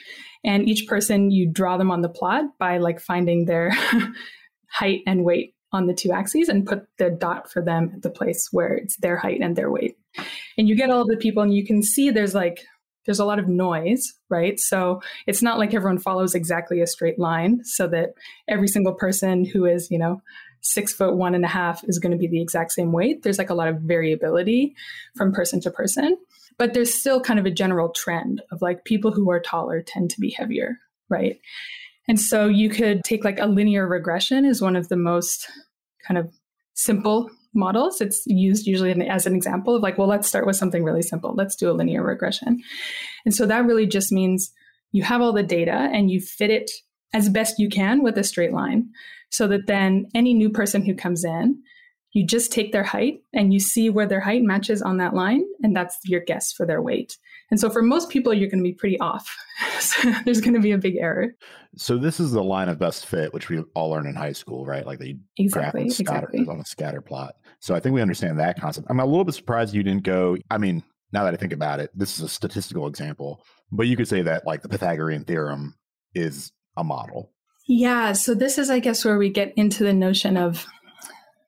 [0.44, 3.72] And each person, you draw them on the plot by like finding their
[4.72, 8.10] height and weight on the two axes and put the dot for them at the
[8.10, 9.96] place where it's their height and their weight.
[10.58, 12.66] And you get all the people, and you can see there's like
[13.06, 14.60] there's a lot of noise, right?
[14.60, 18.10] So it's not like everyone follows exactly a straight line so that
[18.48, 20.22] every single person who is, you know,
[20.62, 23.24] six foot one and a half is going to be the exact same weight.
[23.24, 24.76] There's like a lot of variability
[25.16, 26.18] from person to person,
[26.58, 30.12] but there's still kind of a general trend of like people who are taller tend
[30.12, 30.78] to be heavier,
[31.10, 31.40] right?
[32.08, 35.50] And so you could take like a linear regression is one of the most
[36.08, 36.32] kind of
[36.74, 38.02] simple models.
[38.02, 41.34] It's used usually as an example of like, well, let's start with something really simple.
[41.36, 42.62] Let's do a linear regression.
[43.26, 44.52] And so that really just means
[44.92, 46.72] you have all the data and you fit it
[47.14, 48.90] as best you can with a straight line
[49.30, 51.62] so that then any new person who comes in,
[52.14, 55.46] you just take their height and you see where their height matches on that line,
[55.64, 57.18] and that's your guess for their weight.
[57.50, 59.34] And so for most people, you're going to be pretty off.
[59.80, 61.34] so there's going to be a big error.
[61.78, 64.66] So this is the line of best fit, which we all learn in high school,
[64.66, 64.86] right?
[64.86, 66.54] Like they exactly, scatter, exactly.
[66.54, 67.36] on a scatter plot.
[67.62, 68.88] So I think we understand that concept.
[68.90, 70.36] I'm a little bit surprised you didn't go.
[70.50, 73.96] I mean, now that I think about it, this is a statistical example, but you
[73.96, 75.76] could say that like the Pythagorean theorem
[76.14, 77.32] is a model.
[77.68, 78.14] Yeah.
[78.14, 80.66] So this is, I guess, where we get into the notion of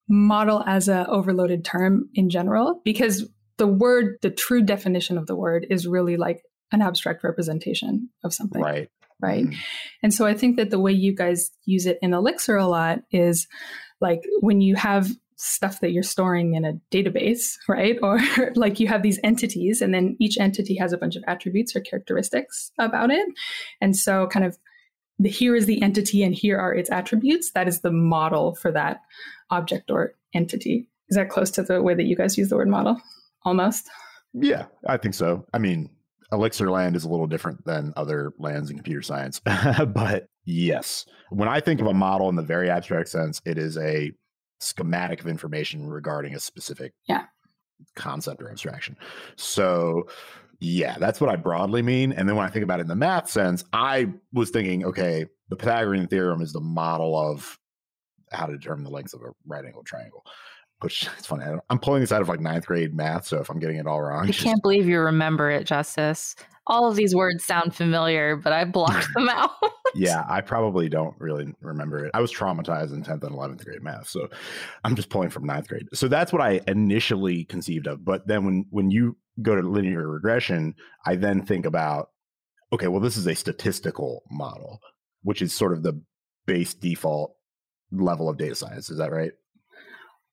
[0.07, 5.36] model as a overloaded term in general, because the word, the true definition of the
[5.36, 8.62] word is really like an abstract representation of something.
[8.62, 8.89] Right.
[9.21, 9.45] Right.
[9.45, 9.59] Mm-hmm.
[10.03, 12.99] And so I think that the way you guys use it in Elixir a lot
[13.12, 13.47] is
[14.01, 17.97] like when you have stuff that you're storing in a database, right?
[18.01, 18.19] Or
[18.55, 21.81] like you have these entities, and then each entity has a bunch of attributes or
[21.81, 23.27] characteristics about it.
[23.81, 24.57] And so, kind of,
[25.23, 27.52] here is the entity, and here are its attributes.
[27.52, 29.02] That is the model for that
[29.49, 30.88] object or entity.
[31.10, 32.99] Is that close to the way that you guys use the word model?
[33.45, 33.89] almost.
[34.34, 35.45] Yeah, I think so.
[35.54, 35.89] I mean,
[36.32, 39.39] Elixir land is a little different than other lands in computer science,
[39.88, 43.78] but yes, when I think of a model in the very abstract sense, it is
[43.78, 44.12] a
[44.60, 47.26] schematic of information regarding a specific yeah.
[47.95, 48.97] concept or abstraction.
[49.36, 50.08] So,
[50.63, 52.13] yeah, that's what I broadly mean.
[52.13, 55.26] And then when I think about it in the math sense, I was thinking, okay,
[55.49, 57.60] the Pythagorean theorem is the model of
[58.32, 60.23] how to determine the length of a right angle triangle
[60.84, 61.45] which it's funny.
[61.69, 64.02] I'm pulling this out of like ninth grade math, so if I'm getting it all
[64.02, 66.36] wrong, I can't believe you remember it, Justus.
[66.67, 69.52] All of these words sound familiar, but I blocked them out.
[69.95, 72.12] yeah, I probably don't really remember it.
[72.13, 74.30] I was traumatized in 10th and 11th grade math, so
[74.84, 75.88] I'm just pulling from ninth grade.
[75.93, 78.06] So that's what I initially conceived of.
[78.06, 82.10] But then when when you go to linear regression, I then think about,
[82.72, 84.80] okay, well, this is a statistical model,
[85.24, 86.02] which is sort of the
[86.46, 87.36] base default
[87.91, 88.89] level of data science.
[88.89, 89.32] Is that right?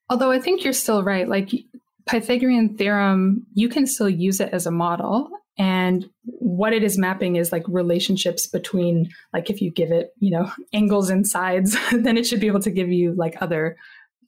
[0.08, 1.28] Although I think you're still right.
[1.28, 1.50] Like
[2.06, 7.36] Pythagorean theorem, you can still use it as a model And what it is mapping
[7.36, 12.16] is like relationships between, like, if you give it, you know, angles and sides, then
[12.16, 13.76] it should be able to give you like other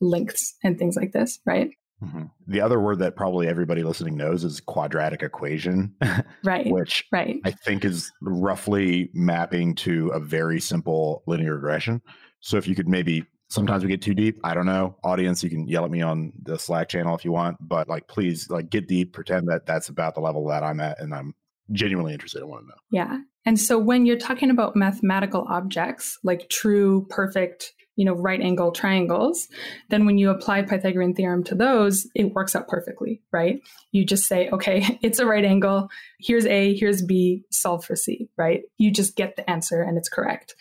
[0.00, 1.70] lengths and things like this, right?
[2.02, 2.24] Mm-hmm.
[2.48, 5.94] The other word that probably everybody listening knows is quadratic equation,
[6.44, 6.66] right?
[6.66, 7.40] which right.
[7.44, 12.02] I think is roughly mapping to a very simple linear regression.
[12.40, 14.40] So if you could maybe sometimes we get too deep.
[14.42, 14.96] I don't know.
[15.04, 18.08] Audience, you can yell at me on the Slack channel if you want, but like
[18.08, 21.34] please like get deep, pretend that that's about the level that I'm at and I'm
[21.70, 22.42] genuinely interested.
[22.42, 22.74] I want to know.
[22.90, 23.18] Yeah.
[23.44, 28.72] And so when you're talking about mathematical objects, like true, perfect, you know, right angle
[28.72, 29.48] triangles,
[29.90, 33.60] then when you apply Pythagorean theorem to those, it works out perfectly, right?
[33.90, 35.88] You just say, okay, it's a right angle.
[36.18, 38.62] Here's A, here's B, solve for C, right?
[38.78, 40.54] You just get the answer and it's correct.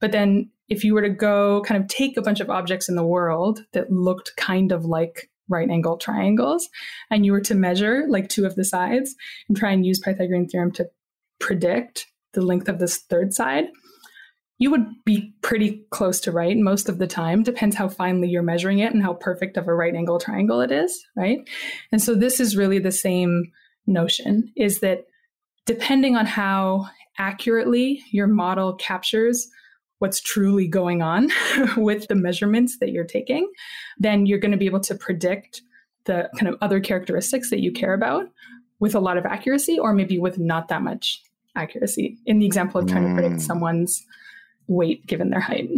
[0.00, 2.96] But then if you were to go kind of take a bunch of objects in
[2.96, 6.68] the world that looked kind of like right angle triangles
[7.10, 9.14] and you were to measure like two of the sides
[9.48, 10.88] and try and use Pythagorean theorem to
[11.38, 13.66] predict the length of this third side,
[14.64, 17.42] you would be pretty close to right most of the time.
[17.42, 20.72] Depends how finely you're measuring it and how perfect of a right angle triangle it
[20.72, 21.46] is, right?
[21.92, 23.52] And so this is really the same
[23.86, 25.04] notion is that
[25.66, 26.86] depending on how
[27.18, 29.46] accurately your model captures
[29.98, 31.30] what's truly going on
[31.76, 33.46] with the measurements that you're taking,
[33.98, 35.60] then you're going to be able to predict
[36.06, 38.30] the kind of other characteristics that you care about
[38.80, 41.22] with a lot of accuracy or maybe with not that much
[41.54, 42.16] accuracy.
[42.24, 43.08] In the example of trying mm.
[43.10, 43.46] to predict hmm.
[43.46, 44.02] someone's
[44.66, 45.68] weight given their height.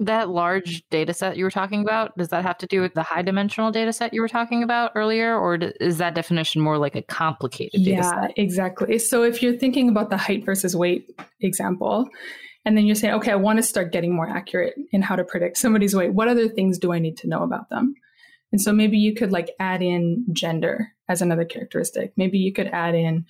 [0.00, 3.04] That large data set you were talking about, does that have to do with the
[3.04, 5.38] high dimensional data set you were talking about earlier?
[5.38, 8.32] Or is that definition more like a complicated data yeah, set?
[8.36, 8.98] exactly.
[8.98, 11.08] So if you're thinking about the height versus weight
[11.40, 12.08] example,
[12.64, 15.24] and then you're saying, okay, I want to start getting more accurate in how to
[15.24, 16.14] predict somebody's weight.
[16.14, 17.94] What other things do I need to know about them?
[18.52, 22.12] And so maybe you could like add in gender as another characteristic.
[22.16, 23.26] Maybe you could add in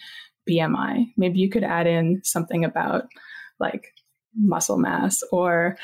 [0.49, 1.13] BMI.
[1.17, 3.05] Maybe you could add in something about
[3.59, 3.95] like
[4.37, 5.77] muscle mass or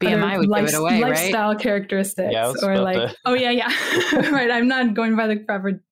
[0.00, 1.60] BMI would life, give it away, lifestyle right?
[1.60, 3.16] characteristics yeah, or like to...
[3.26, 3.70] oh yeah yeah.
[4.30, 5.82] Right I'm not going by the proper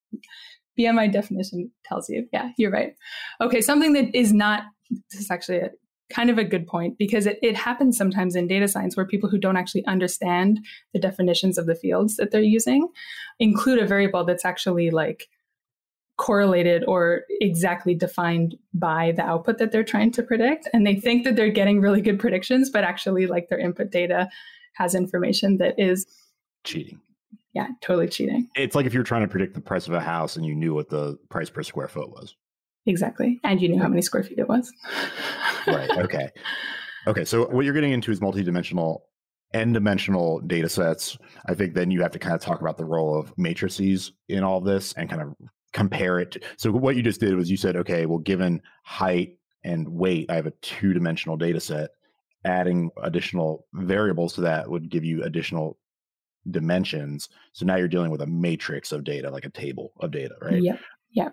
[0.78, 2.26] BMI definition tells you.
[2.32, 2.94] Yeah you're right.
[3.40, 4.64] Okay something that is not
[5.10, 5.70] this is actually a
[6.10, 9.28] kind of a good point because it, it happens sometimes in data science where people
[9.28, 10.58] who don't actually understand
[10.94, 12.88] the definitions of the fields that they're using
[13.38, 15.28] include a variable that's actually like
[16.18, 21.24] correlated or exactly defined by the output that they're trying to predict and they think
[21.24, 24.28] that they're getting really good predictions but actually like their input data
[24.74, 26.06] has information that is
[26.64, 27.00] cheating
[27.54, 30.36] yeah totally cheating it's like if you're trying to predict the price of a house
[30.36, 32.34] and you knew what the price per square foot was
[32.88, 33.38] Exactly.
[33.44, 34.72] And you knew how many square feet it was.
[35.66, 35.90] right.
[35.98, 36.30] Okay.
[37.06, 37.24] Okay.
[37.24, 39.00] So what you're getting into is multidimensional
[39.54, 41.16] n-dimensional data sets.
[41.46, 44.42] I think then you have to kind of talk about the role of matrices in
[44.42, 45.34] all this and kind of
[45.72, 46.32] compare it.
[46.32, 50.30] To, so what you just did was you said, okay, well, given height and weight,
[50.30, 51.90] I have a two-dimensional data set.
[52.44, 55.76] Adding additional variables to that would give you additional
[56.48, 57.28] dimensions.
[57.52, 60.62] So now you're dealing with a matrix of data, like a table of data, right?
[60.62, 60.76] Yeah.
[61.10, 61.30] Yeah.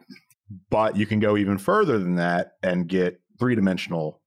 [0.70, 4.22] But you can go even further than that and get three dimensional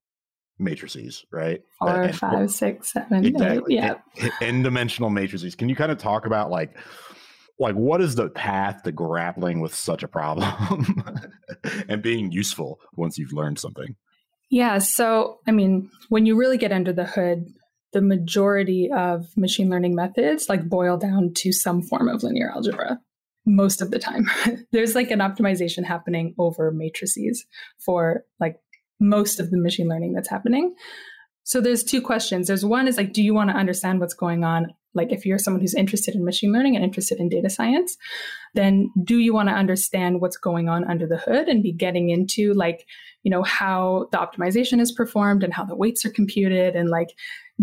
[0.57, 1.61] matrices, right?
[1.79, 3.77] Four, and, five, six, seven, exactly.
[3.77, 3.81] eight.
[3.81, 4.29] Yeah.
[4.41, 5.55] N dimensional matrices.
[5.55, 6.77] Can you kind of talk about like
[7.59, 11.03] like what is the path to grappling with such a problem
[11.89, 13.95] and being useful once you've learned something?
[14.49, 14.79] Yeah.
[14.79, 17.45] So I mean, when you really get under the hood,
[17.91, 22.99] the majority of machine learning methods like boil down to some form of linear algebra
[23.45, 24.29] most of the time.
[24.71, 27.45] There's like an optimization happening over matrices
[27.79, 28.57] for like
[28.99, 30.75] most of the machine learning that's happening.
[31.43, 32.47] So there's two questions.
[32.47, 34.73] There's one is like, do you want to understand what's going on?
[34.93, 37.95] Like, if you're someone who's interested in machine learning and interested in data science,
[38.53, 42.09] then do you want to understand what's going on under the hood and be getting
[42.09, 42.85] into like,
[43.23, 47.09] you know, how the optimization is performed and how the weights are computed and like,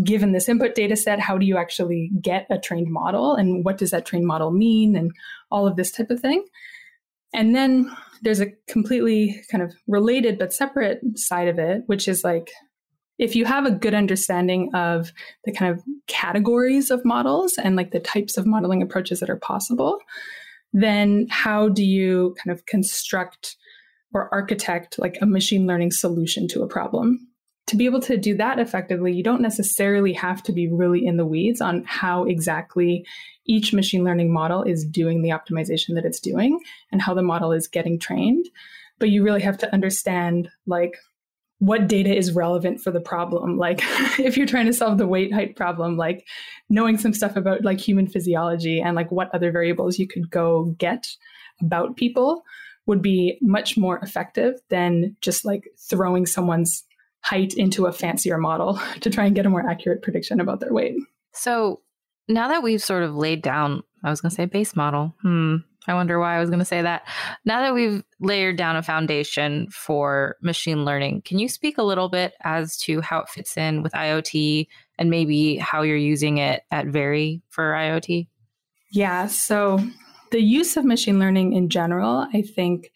[0.05, 3.79] given this input data set, how do you actually get a trained model and what
[3.79, 5.11] does that trained model mean and
[5.51, 6.45] all of this type of thing.
[7.35, 7.91] And then
[8.23, 12.51] there's a completely kind of related but separate side of it, which is like
[13.18, 15.12] if you have a good understanding of
[15.44, 19.38] the kind of categories of models and like the types of modeling approaches that are
[19.38, 19.98] possible,
[20.72, 23.57] then how do you kind of construct
[24.12, 27.26] or architect like a machine learning solution to a problem?
[27.66, 31.16] to be able to do that effectively, you don't necessarily have to be really in
[31.16, 33.05] the weeds on how exactly
[33.46, 36.61] each machine learning model is doing the optimization that it's doing
[36.92, 38.46] and how the model is getting trained.
[38.98, 40.96] But you really have to understand like
[41.59, 43.57] what data is relevant for the problem.
[43.57, 43.81] Like
[44.19, 46.27] if you're trying to solve the weight height problem, like
[46.69, 50.75] knowing some stuff about like human physiology and like what other variables you could go
[50.79, 51.07] get
[51.61, 52.42] about people
[52.87, 56.85] would be much more effective than just like throwing someone's
[57.23, 60.73] height into a fancier model to try and get a more accurate prediction about their
[60.73, 60.95] weight.
[61.33, 61.81] So
[62.29, 65.14] now that we've sort of laid down, I was going to say base model.
[65.23, 65.57] Hmm.
[65.87, 67.07] I wonder why I was going to say that.
[67.44, 72.09] Now that we've layered down a foundation for machine learning, can you speak a little
[72.09, 74.66] bit as to how it fits in with IoT
[74.99, 78.27] and maybe how you're using it at Very for IoT?
[78.92, 79.27] Yeah.
[79.27, 79.81] So
[80.31, 82.90] the use of machine learning in general, I think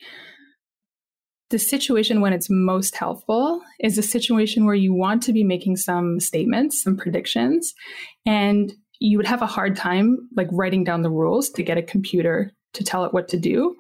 [1.51, 5.77] the situation when it's most helpful is a situation where you want to be making
[5.77, 7.75] some statements, some predictions,
[8.25, 11.83] and you would have a hard time like writing down the rules to get a
[11.83, 13.77] computer to tell it what to do.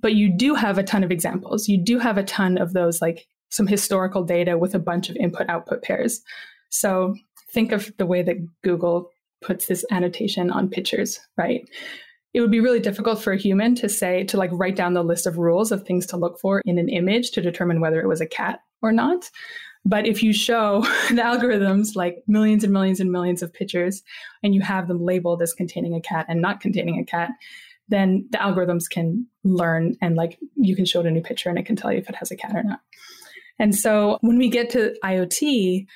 [0.00, 1.68] But you do have a ton of examples.
[1.68, 5.16] You do have a ton of those like some historical data with a bunch of
[5.16, 6.20] input output pairs.
[6.70, 7.14] So
[7.52, 11.68] think of the way that Google puts this annotation on pictures, right?
[12.34, 15.02] It would be really difficult for a human to say, to like write down the
[15.02, 18.08] list of rules of things to look for in an image to determine whether it
[18.08, 19.30] was a cat or not.
[19.84, 24.02] But if you show the algorithms like millions and millions and millions of pictures
[24.42, 27.30] and you have them labeled as containing a cat and not containing a cat,
[27.88, 31.58] then the algorithms can learn and like you can show it a new picture and
[31.58, 32.80] it can tell you if it has a cat or not.
[33.58, 35.86] And so when we get to IoT,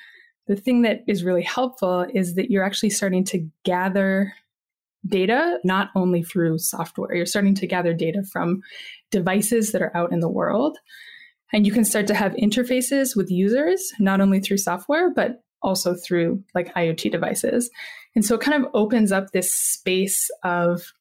[0.47, 4.33] the thing that is really helpful is that you're actually starting to gather
[5.05, 8.61] data not only through software, you're starting to gather data from
[9.11, 10.77] devices that are out in the world.
[11.51, 15.93] And you can start to have interfaces with users, not only through software, but also
[15.93, 17.69] through like IoT devices.
[18.15, 20.93] And so it kind of opens up this space of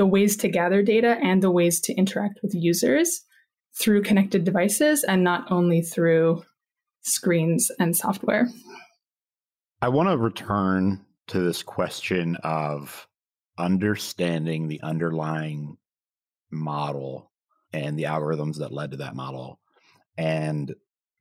[0.00, 3.20] the ways to gather data and the ways to interact with users
[3.78, 6.42] through connected devices and not only through
[7.02, 8.48] screens and software.
[9.82, 13.06] I want to return to this question of
[13.58, 15.76] understanding the underlying
[16.50, 17.30] model
[17.74, 19.60] and the algorithms that led to that model
[20.16, 20.74] and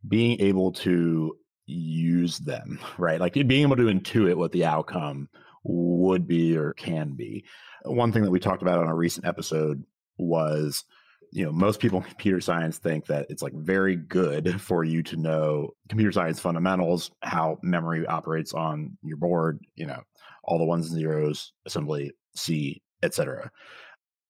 [0.08, 3.20] being able to use them, right?
[3.20, 5.28] Like being able to intuit what the outcome
[5.66, 7.44] would be or can be.
[7.84, 9.84] One thing that we talked about on a recent episode
[10.18, 10.84] was
[11.32, 15.04] you know most people in computer science think that it's like very good for you
[15.04, 20.02] to know computer science fundamentals how memory operates on your board you know
[20.44, 23.52] all the ones and zeros assembly c etc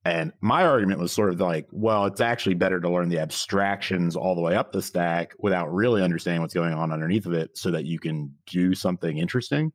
[0.05, 4.15] and my argument was sort of like well it's actually better to learn the abstractions
[4.15, 7.57] all the way up the stack without really understanding what's going on underneath of it
[7.57, 9.71] so that you can do something interesting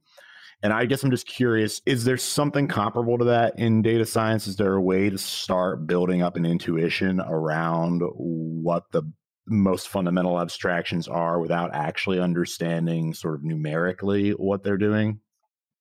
[0.64, 4.46] and I guess I'm just curious is there something comparable to that in data science?
[4.46, 9.02] Is there a way to start building up an intuition around what the
[9.46, 15.20] most fundamental abstractions are without actually understanding sort of numerically what they're doing?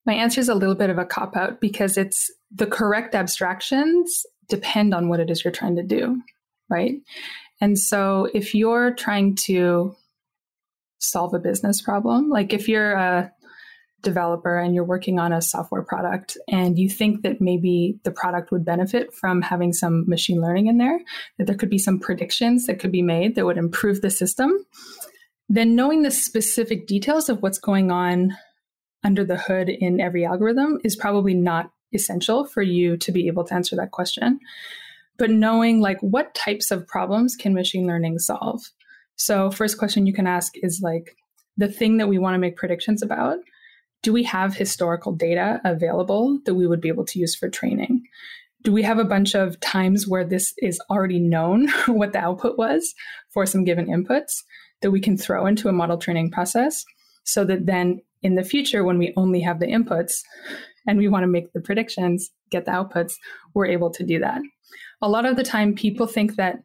[0.05, 4.25] My answer is a little bit of a cop out because it's the correct abstractions
[4.49, 6.21] depend on what it is you're trying to do,
[6.69, 6.95] right?
[7.61, 9.95] And so if you're trying to
[10.99, 13.31] solve a business problem, like if you're a
[14.03, 18.51] developer and you're working on a software product and you think that maybe the product
[18.51, 20.99] would benefit from having some machine learning in there,
[21.37, 24.51] that there could be some predictions that could be made that would improve the system,
[25.49, 28.35] then knowing the specific details of what's going on
[29.03, 33.43] under the hood in every algorithm is probably not essential for you to be able
[33.43, 34.39] to answer that question.
[35.17, 38.61] But knowing like what types of problems can machine learning solve?
[39.15, 41.15] So, first question you can ask is like
[41.55, 43.37] the thing that we want to make predictions about
[44.03, 48.03] do we have historical data available that we would be able to use for training?
[48.61, 52.57] Do we have a bunch of times where this is already known what the output
[52.57, 52.93] was
[53.31, 54.43] for some given inputs
[54.81, 56.83] that we can throw into a model training process
[57.23, 60.21] so that then in the future, when we only have the inputs
[60.87, 63.13] and we want to make the predictions, get the outputs,
[63.53, 64.41] we're able to do that.
[65.01, 66.59] A lot of the time, people think that,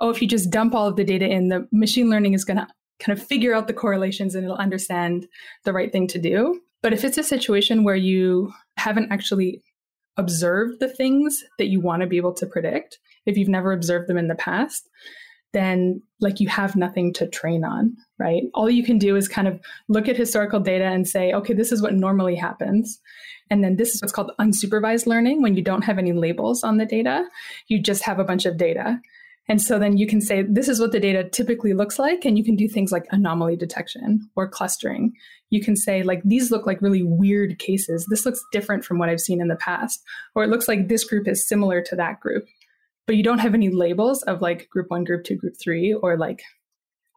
[0.00, 2.58] oh, if you just dump all of the data in, the machine learning is going
[2.58, 2.66] to
[2.98, 5.26] kind of figure out the correlations and it'll understand
[5.64, 6.60] the right thing to do.
[6.82, 9.62] But if it's a situation where you haven't actually
[10.16, 14.08] observed the things that you want to be able to predict, if you've never observed
[14.08, 14.88] them in the past,
[15.52, 18.42] then like you have nothing to train on, right?
[18.54, 19.58] All you can do is kind of
[19.88, 23.00] look at historical data and say, okay, this is what normally happens.
[23.50, 26.76] And then this is what's called unsupervised learning when you don't have any labels on
[26.76, 27.24] the data,
[27.68, 29.00] you just have a bunch of data.
[29.48, 32.24] And so then you can say, this is what the data typically looks like.
[32.24, 35.12] And you can do things like anomaly detection or clustering.
[35.48, 38.06] You can say, like, these look like really weird cases.
[38.10, 40.02] This looks different from what I've seen in the past.
[40.34, 42.44] Or it looks like this group is similar to that group.
[43.06, 46.18] But you don't have any labels of like group one, group two, group three, or
[46.18, 46.42] like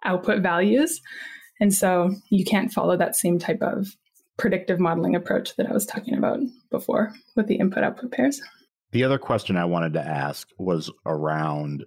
[0.05, 1.01] output values.
[1.59, 3.89] And so you can't follow that same type of
[4.37, 6.39] predictive modeling approach that I was talking about
[6.71, 8.41] before with the input output pairs.
[8.91, 11.83] The other question I wanted to ask was around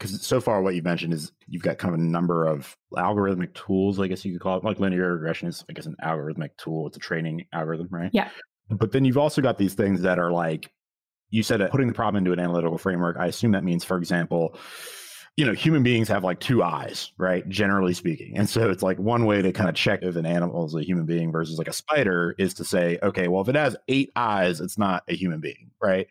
[0.00, 3.52] because so far what you've mentioned is you've got kind of a number of algorithmic
[3.52, 4.64] tools, I guess you could call it.
[4.64, 6.86] Like linear regression is, I guess, an algorithmic tool.
[6.86, 8.08] It's a training algorithm, right?
[8.14, 8.30] Yeah.
[8.70, 10.72] But then you've also got these things that are like,
[11.28, 13.18] you said putting the problem into an analytical framework.
[13.18, 14.56] I assume that means, for example,
[15.36, 17.46] you know, human beings have like two eyes, right?
[17.48, 18.38] Generally speaking.
[18.38, 20.82] And so it's like one way to kind of check if an animal is a
[20.82, 24.10] human being versus like a spider is to say, okay, well, if it has eight
[24.16, 26.08] eyes, it's not a human being, right?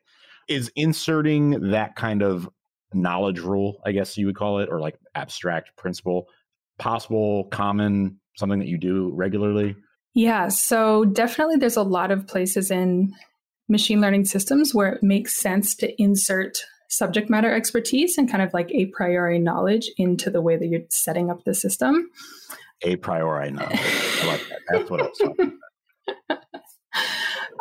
[0.47, 2.49] Is inserting that kind of
[2.93, 6.27] knowledge rule, I guess you would call it, or like abstract principle,
[6.77, 9.75] possible, common, something that you do regularly?
[10.15, 13.13] Yeah, so definitely there's a lot of places in
[13.67, 16.57] machine learning systems where it makes sense to insert
[16.89, 20.81] subject matter expertise and kind of like a priori knowledge into the way that you're
[20.89, 22.09] setting up the system.
[22.81, 23.79] A priori knowledge.
[23.79, 24.59] I like that.
[24.71, 25.59] That's what I was talking
[26.29, 26.43] about.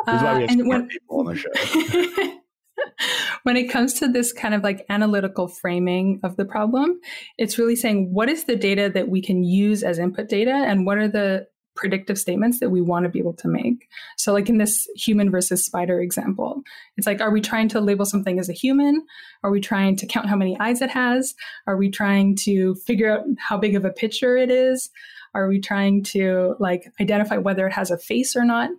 [0.05, 2.33] This is why we have smart when- people on the show.
[3.43, 6.99] when it comes to this kind of like analytical framing of the problem,
[7.37, 10.85] it's really saying what is the data that we can use as input data and
[10.85, 11.47] what are the
[11.79, 13.87] predictive statements that we want to be able to make.
[14.17, 16.61] So, like in this human versus spider example,
[16.97, 19.05] it's like, are we trying to label something as a human?
[19.43, 21.33] Are we trying to count how many eyes it has?
[21.67, 24.89] Are we trying to figure out how big of a picture it is?
[25.33, 28.71] Are we trying to like identify whether it has a face or not?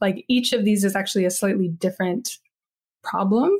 [0.00, 2.38] Like each of these is actually a slightly different
[3.02, 3.50] problem.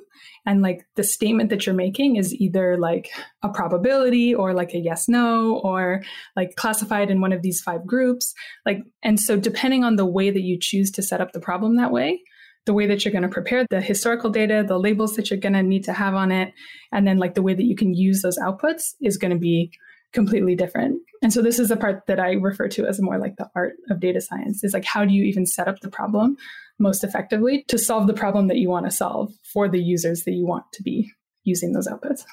[0.47, 3.11] And like the statement that you're making is either like
[3.43, 6.03] a probability or like a yes no or
[6.37, 8.35] like classified in one of these five groups.
[8.67, 11.77] Like and so depending on the way that you choose to set up the problem
[11.77, 12.21] that way
[12.65, 15.53] the way that you're going to prepare the historical data the labels that you're going
[15.53, 16.53] to need to have on it
[16.93, 19.73] and then like the way that you can use those outputs is going to be
[20.13, 21.01] completely different.
[21.23, 23.75] And so this is the part that i refer to as more like the art
[23.91, 26.37] of data science is like how do you even set up the problem
[26.83, 30.33] most effectively to solve the problem that you want to solve for the users that
[30.33, 31.11] you want to be
[31.45, 32.25] using those outputs.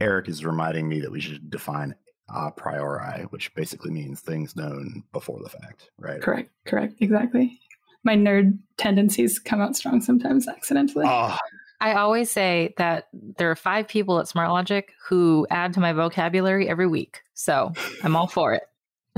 [0.00, 1.94] Eric is reminding me that we should define
[2.28, 6.20] a priori, which basically means things known before the fact, right?
[6.20, 7.58] Correct, correct, exactly.
[8.04, 11.06] My nerd tendencies come out strong sometimes accidentally.
[11.08, 11.36] Oh,
[11.80, 16.68] I always say that there are five people at SmartLogic who add to my vocabulary
[16.68, 17.20] every week.
[17.34, 18.62] So I'm all for it.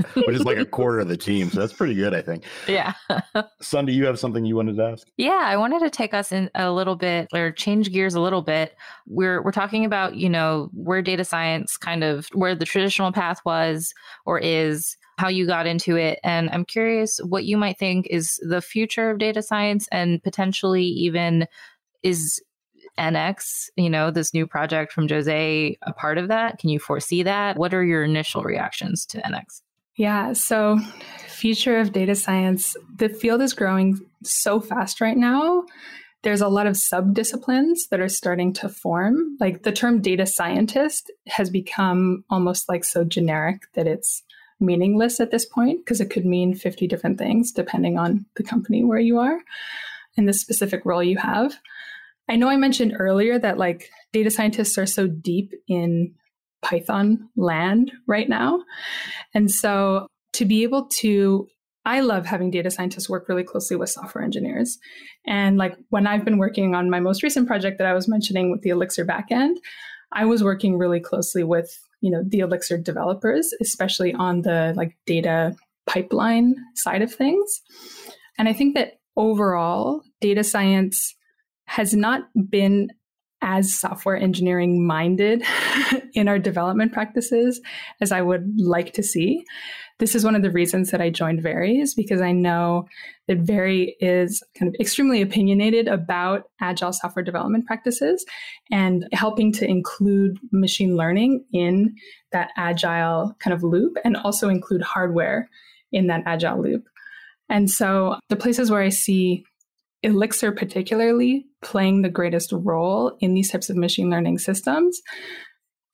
[0.13, 1.49] which is like a quarter of the team.
[1.49, 2.43] So that's pretty good, I think.
[2.67, 2.93] Yeah.
[3.61, 5.07] Sundi, you have something you wanted to ask?
[5.17, 8.41] Yeah, I wanted to take us in a little bit or change gears a little
[8.41, 8.75] bit.
[9.07, 13.39] We're we're talking about, you know, where data science kind of where the traditional path
[13.45, 13.93] was
[14.25, 18.39] or is, how you got into it, and I'm curious what you might think is
[18.47, 21.47] the future of data science and potentially even
[22.03, 22.39] is
[22.97, 26.59] NX, you know, this new project from Jose a part of that?
[26.59, 27.57] Can you foresee that?
[27.57, 29.61] What are your initial reactions to NX?
[29.97, 30.79] Yeah, so
[31.27, 35.65] future of data science, the field is growing so fast right now.
[36.21, 39.37] There's a lot of sub-disciplines that are starting to form.
[39.39, 44.23] Like the term data scientist has become almost like so generic that it's
[44.59, 48.83] meaningless at this point because it could mean 50 different things depending on the company
[48.83, 49.39] where you are
[50.15, 51.55] and the specific role you have.
[52.29, 56.13] I know I mentioned earlier that like data scientists are so deep in
[56.61, 58.63] Python land right now.
[59.33, 61.47] And so to be able to,
[61.85, 64.77] I love having data scientists work really closely with software engineers.
[65.25, 68.51] And like when I've been working on my most recent project that I was mentioning
[68.51, 69.55] with the Elixir backend,
[70.11, 74.97] I was working really closely with, you know, the Elixir developers, especially on the like
[75.05, 75.55] data
[75.85, 77.61] pipeline side of things.
[78.37, 81.15] And I think that overall, data science
[81.65, 82.89] has not been
[83.41, 85.43] as software engineering minded
[86.13, 87.61] in our development practices
[88.01, 89.43] as I would like to see.
[89.99, 92.87] This is one of the reasons that I joined Very because I know
[93.27, 98.23] that Very is kind of extremely opinionated about agile software development practices
[98.71, 101.95] and helping to include machine learning in
[102.31, 105.49] that agile kind of loop and also include hardware
[105.91, 106.83] in that agile loop.
[107.49, 109.45] And so the places where I see
[110.03, 115.01] Elixir, particularly, playing the greatest role in these types of machine learning systems.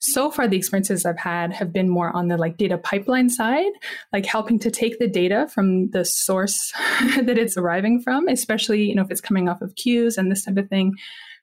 [0.06, 3.72] So far, the experiences I've had have been more on the like data pipeline side,
[4.12, 6.72] like helping to take the data from the source
[7.16, 10.44] that it's arriving from, especially you know if it's coming off of queues and this
[10.44, 10.92] type of thing,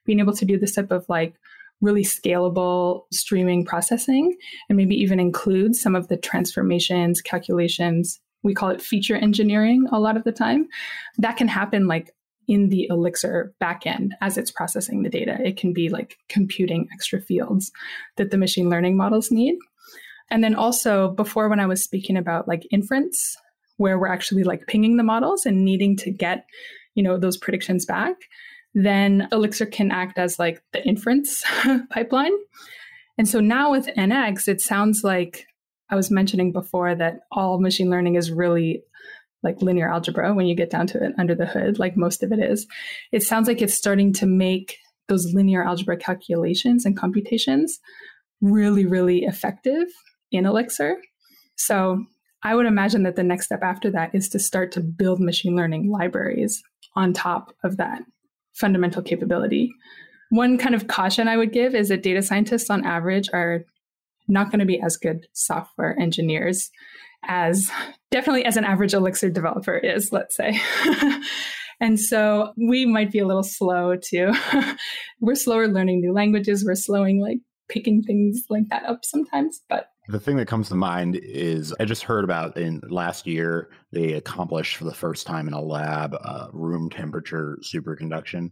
[0.04, 1.34] being able to do this type of like
[1.80, 4.36] really scalable streaming processing,
[4.68, 8.20] and maybe even include some of the transformations, calculations.
[8.44, 10.68] We call it feature engineering a lot of the time.
[11.18, 12.12] That can happen like
[12.48, 15.38] in the Elixir backend as it's processing the data.
[15.44, 17.70] It can be like computing extra fields
[18.16, 19.56] that the machine learning models need.
[20.30, 23.36] And then also, before when I was speaking about like inference,
[23.76, 26.46] where we're actually like pinging the models and needing to get,
[26.94, 28.14] you know, those predictions back,
[28.74, 31.42] then Elixir can act as like the inference
[31.90, 32.32] pipeline.
[33.18, 35.46] And so now with NX, it sounds like
[35.90, 38.82] I was mentioning before that all machine learning is really
[39.42, 42.32] like linear algebra when you get down to it under the hood, like most of
[42.32, 42.66] it is.
[43.10, 44.78] It sounds like it's starting to make
[45.08, 47.78] those linear algebra calculations and computations
[48.40, 49.88] really, really effective
[50.30, 50.96] in Elixir.
[51.56, 52.04] So
[52.42, 55.54] I would imagine that the next step after that is to start to build machine
[55.54, 56.62] learning libraries
[56.96, 58.02] on top of that
[58.54, 59.72] fundamental capability.
[60.30, 63.64] One kind of caution I would give is that data scientists on average are
[64.28, 66.70] not going to be as good software engineers
[67.24, 67.70] as
[68.10, 70.60] definitely as an average Elixir developer is, let's say.
[71.80, 74.32] and so we might be a little slow too.
[75.20, 76.64] we're slower learning new languages.
[76.64, 80.74] We're slowing like picking things like that up sometimes, but the thing that comes to
[80.74, 85.46] mind is I just heard about in last year they accomplished for the first time
[85.46, 88.50] in a lab uh, room temperature superconduction,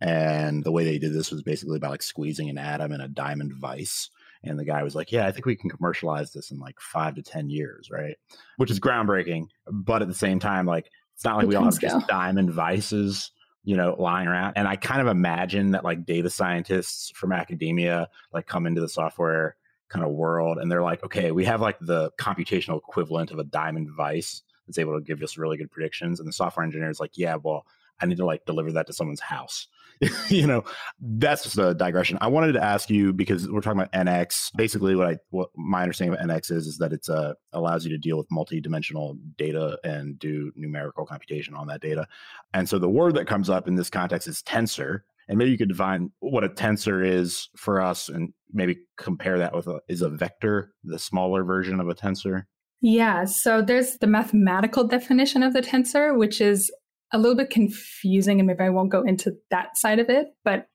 [0.00, 3.08] and the way they did this was basically by like squeezing an atom in a
[3.08, 4.10] diamond vise.
[4.44, 7.14] And the guy was like, "Yeah, I think we can commercialize this in like five
[7.16, 8.16] to ten years, right?"
[8.56, 11.80] Which is groundbreaking, but at the same time, like it's not like we all have
[11.80, 13.32] just diamond vices
[13.64, 14.54] you know, lying around.
[14.56, 18.88] And I kind of imagine that like data scientists from academia like come into the
[18.88, 19.56] software
[19.88, 23.44] kind of world and they're like okay we have like the computational equivalent of a
[23.44, 27.00] diamond vice that's able to give us really good predictions and the software engineer is
[27.00, 27.64] like yeah well
[28.00, 29.66] i need to like deliver that to someone's house
[30.28, 30.64] you know
[31.00, 32.18] that's just a digression.
[32.20, 35.82] I wanted to ask you because we're talking about nx basically what i what my
[35.82, 39.78] understanding of nx is is that it's uh allows you to deal with multi-dimensional data
[39.84, 42.06] and do numerical computation on that data.
[42.54, 45.00] And so the word that comes up in this context is tensor.
[45.28, 49.54] And maybe you could define what a tensor is for us and maybe compare that
[49.54, 52.44] with a is a vector the smaller version of a tensor?
[52.80, 56.70] Yeah so there's the mathematical definition of the tensor which is
[57.12, 60.68] a little bit confusing and maybe i won't go into that side of it but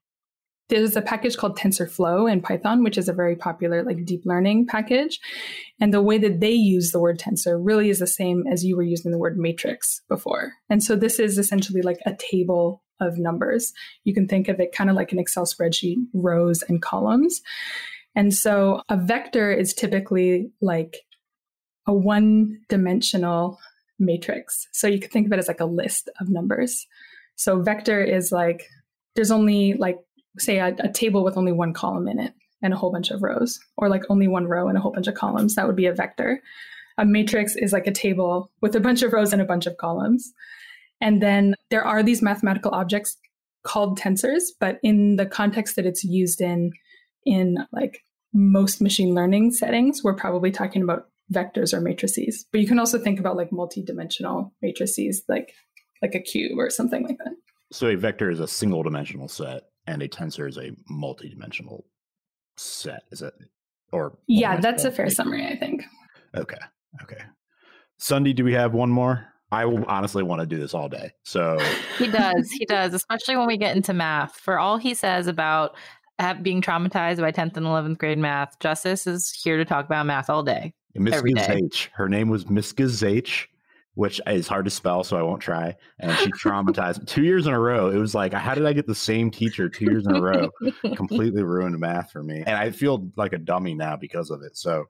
[0.70, 4.66] there's a package called tensorflow in python which is a very popular like deep learning
[4.66, 5.20] package
[5.80, 8.76] and the way that they use the word tensor really is the same as you
[8.76, 13.18] were using the word matrix before and so this is essentially like a table of
[13.18, 13.74] numbers.
[14.04, 17.42] You can think of it kind of like an Excel spreadsheet, rows and columns.
[18.16, 20.98] And so a vector is typically like
[21.88, 23.60] a one dimensional
[24.06, 24.68] matrix.
[24.72, 26.86] So you can think of it as like a list of numbers.
[27.36, 28.68] So vector is like
[29.16, 29.98] there's only like
[30.40, 33.22] say a, a, table with only one column in it and a whole bunch of
[33.22, 35.56] rows, or like only one row and a whole bunch of columns.
[35.56, 36.42] That would be a vector.
[36.98, 39.78] A matrix is like a table with a bunch of rows and a bunch of
[39.78, 40.32] columns.
[41.02, 43.18] And then there are these mathematical objects
[43.64, 46.72] called tensors, but in the context that it's used in,
[47.26, 52.46] in like most machine learning settings, we're probably talking about vectors or matrices.
[52.52, 55.54] But you can also think about like multi-dimensional matrices, like
[56.02, 57.34] like a cube or something like that.
[57.72, 61.86] So a vector is a single dimensional set, and a tensor is a multi-dimensional
[62.58, 63.04] set.
[63.12, 63.34] Is it?
[63.92, 65.84] Or yeah, that's a fair summary, I think.
[66.36, 66.58] Okay.
[67.04, 67.22] Okay.
[68.00, 69.28] Sundi, do we have one more?
[69.52, 71.12] I honestly want to do this all day.
[71.24, 71.60] So
[71.98, 72.52] he does.
[72.52, 74.36] He does, especially when we get into math.
[74.36, 75.76] For all he says about
[76.42, 80.30] being traumatized by 10th and 11th grade math, Justus is here to talk about math
[80.30, 80.74] all day.
[80.96, 81.90] Miss H.
[81.94, 83.50] Her name was Miss H,
[83.96, 85.76] which is hard to spell, so I won't try.
[86.00, 87.90] And she traumatized two years in a row.
[87.90, 90.50] It was like, how did I get the same teacher two years in a row?
[90.96, 92.44] Completely ruined math for me.
[92.46, 94.56] And I feel like a dummy now because of it.
[94.56, 94.86] So,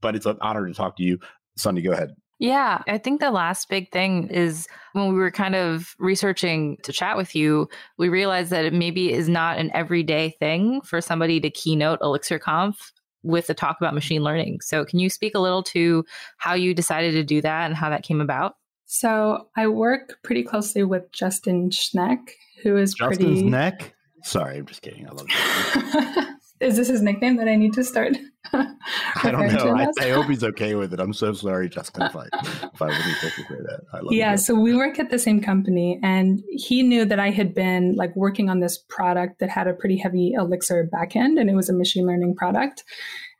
[0.00, 1.18] but it's an honor to talk to you.
[1.58, 2.14] Sundi, go ahead.
[2.38, 6.92] Yeah, I think the last big thing is when we were kind of researching to
[6.92, 11.40] chat with you, we realized that it maybe is not an everyday thing for somebody
[11.40, 12.76] to keynote ElixirConf
[13.22, 14.60] with a talk about machine learning.
[14.60, 16.04] So, can you speak a little to
[16.36, 18.56] how you decided to do that and how that came about?
[18.84, 22.18] So, I work pretty closely with Justin Schneck,
[22.62, 23.42] who is Justin's pretty.
[23.44, 23.94] neck?
[24.22, 25.08] Sorry, I'm just kidding.
[25.08, 26.34] I love that.
[26.60, 28.16] is this his nickname that I need to start?
[28.52, 29.74] I don't know.
[29.76, 31.00] I, I, hope he's okay with it.
[31.00, 33.80] I'm so sorry, Justin, if I, if I wouldn't take that.
[33.92, 37.30] I love yeah, so we work at the same company, and he knew that I
[37.30, 41.50] had been like working on this product that had a pretty heavy Elixir backend, and
[41.50, 42.84] it was a machine learning product.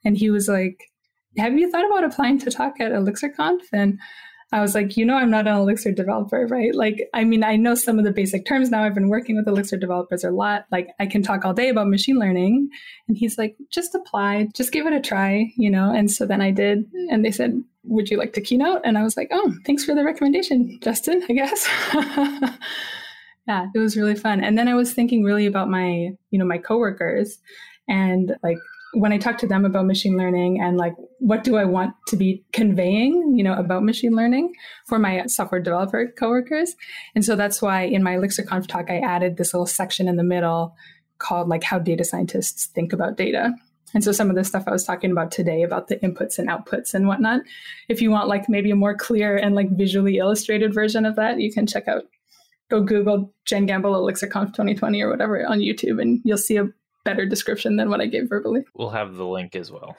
[0.05, 0.79] And he was like,
[1.39, 3.99] "Have you thought about applying to talk at ElixirConf?" And
[4.53, 6.73] I was like, you know, I'm not an Elixir developer, right?
[6.73, 8.85] Like, I mean, I know some of the basic terms now.
[8.85, 10.67] I've been working with Elixir developers a lot.
[10.71, 12.69] Like, I can talk all day about machine learning.
[13.09, 15.93] And he's like, just apply, just give it a try, you know?
[15.93, 16.85] And so then I did.
[17.11, 18.83] And they said, would you like to keynote?
[18.85, 21.69] And I was like, oh, thanks for the recommendation, Justin, I guess.
[23.49, 24.45] yeah, it was really fun.
[24.45, 27.39] And then I was thinking really about my, you know, my coworkers
[27.89, 28.59] and like
[28.95, 32.17] when I talk to them about machine learning and like what do I want to
[32.17, 34.55] be conveying, you know, about machine learning
[34.87, 36.75] for my software developer coworkers.
[37.15, 40.25] And so that's why in my ElixirConf talk, I added this little section in the
[40.25, 40.75] middle
[41.19, 43.55] called like how data scientists think about data.
[43.95, 46.49] And so some of the stuff I was talking about today about the inputs and
[46.49, 47.43] outputs and whatnot,
[47.89, 51.41] if you want like maybe a more clear and like visually illustrated version of that,
[51.41, 52.05] you can check out
[52.69, 56.69] go Google Jen Gamble ElixirConf 2020 or whatever on YouTube and you'll see a
[57.05, 58.65] better description than what I gave verbally.
[58.75, 59.97] We'll have the link as well.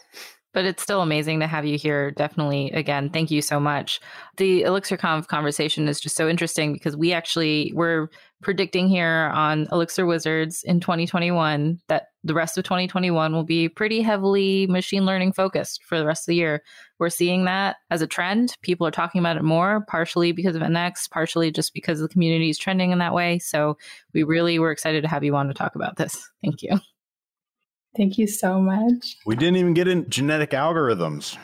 [0.54, 2.12] But it's still amazing to have you here.
[2.12, 4.00] Definitely, again, thank you so much.
[4.38, 8.10] The ElixirConf conversation is just so interesting because we actually were
[8.42, 14.02] predicting here on Elixir Wizards in 2021 that the rest of 2021 will be pretty
[14.02, 16.62] heavily machine learning focused for the rest of the year.
[17.00, 18.56] We're seeing that as a trend.
[18.62, 22.50] People are talking about it more, partially because of NX, partially just because the community
[22.50, 23.40] is trending in that way.
[23.40, 23.78] So
[24.14, 26.30] we really were excited to have you on to talk about this.
[26.44, 26.80] Thank you.
[27.98, 29.18] Thank you so much.
[29.26, 31.36] We didn't even get in genetic algorithms,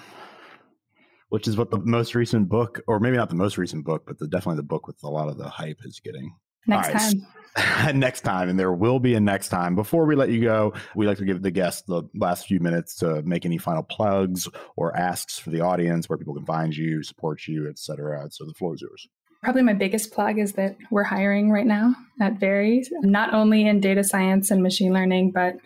[1.29, 4.19] which is what the most recent book, or maybe not the most recent book, but
[4.19, 6.35] the, definitely the book with a lot of the hype is getting.
[6.67, 7.27] Next time.
[7.99, 9.75] next time, and there will be a next time.
[9.75, 12.95] Before we let you go, we like to give the guests the last few minutes
[12.97, 17.03] to make any final plugs or asks for the audience where people can find you,
[17.03, 18.27] support you, etc.
[18.31, 19.07] So the floor is yours.
[19.43, 23.81] Probably my biggest plug is that we're hiring right now at Very, not only in
[23.81, 25.57] data science and machine learning, but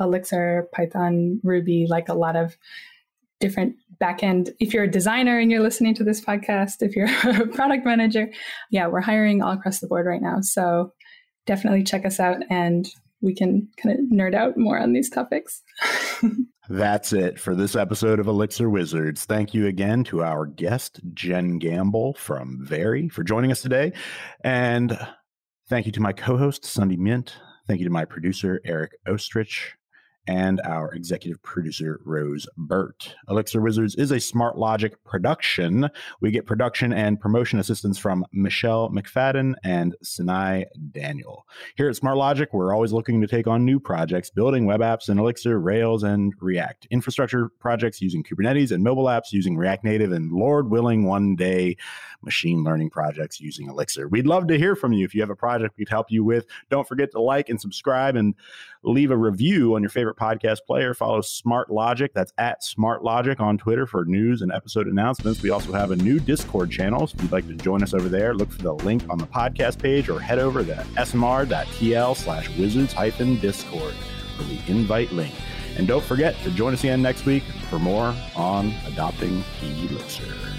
[0.00, 2.56] Elixir, Python, Ruby, like a lot of
[3.40, 4.50] different backend.
[4.60, 7.08] If you're a designer and you're listening to this podcast, if you're
[7.42, 8.30] a product manager,
[8.70, 10.40] yeah, we're hiring all across the board right now.
[10.40, 10.92] So
[11.46, 12.88] definitely check us out and
[13.20, 15.62] we can kind of nerd out more on these topics.
[16.68, 19.24] That's it for this episode of Elixir Wizards.
[19.24, 23.92] Thank you again to our guest, Jen Gamble from Very, for joining us today.
[24.44, 24.98] And
[25.68, 27.32] thank you to my co host, Sundi Myint.
[27.66, 29.72] Thank you to my producer, Eric Oestrich
[30.26, 33.14] and our executive producer, Rose Burt.
[33.28, 35.88] Elixir Wizards is a SmartLogic production.
[36.20, 41.46] We get production and promotion assistance from Michelle McFadden and Sinai Daniel.
[41.76, 45.18] Here at SmartLogic, we're always looking to take on new projects, building web apps in
[45.18, 50.32] Elixir, Rails, and React, infrastructure projects using Kubernetes, and mobile apps using React Native, and
[50.32, 51.76] Lord willing, one day,
[52.22, 54.08] machine learning projects using Elixir.
[54.08, 55.04] We'd love to hear from you.
[55.04, 57.60] If you have a project we could help you with, don't forget to like and
[57.60, 58.34] subscribe and
[58.84, 60.94] leave a review on your favorite podcast player.
[60.94, 62.10] Follow SmartLogic.
[62.14, 65.42] That's at SmartLogic on Twitter for news and episode announcements.
[65.42, 67.06] We also have a new Discord channel.
[67.06, 69.26] So if you'd like to join us over there, look for the link on the
[69.26, 73.94] podcast page or head over to smr.tl slash wizards hyphen discord
[74.36, 75.34] for the invite link.
[75.76, 80.51] And don't forget to join us again next week for more on adopting Elixir.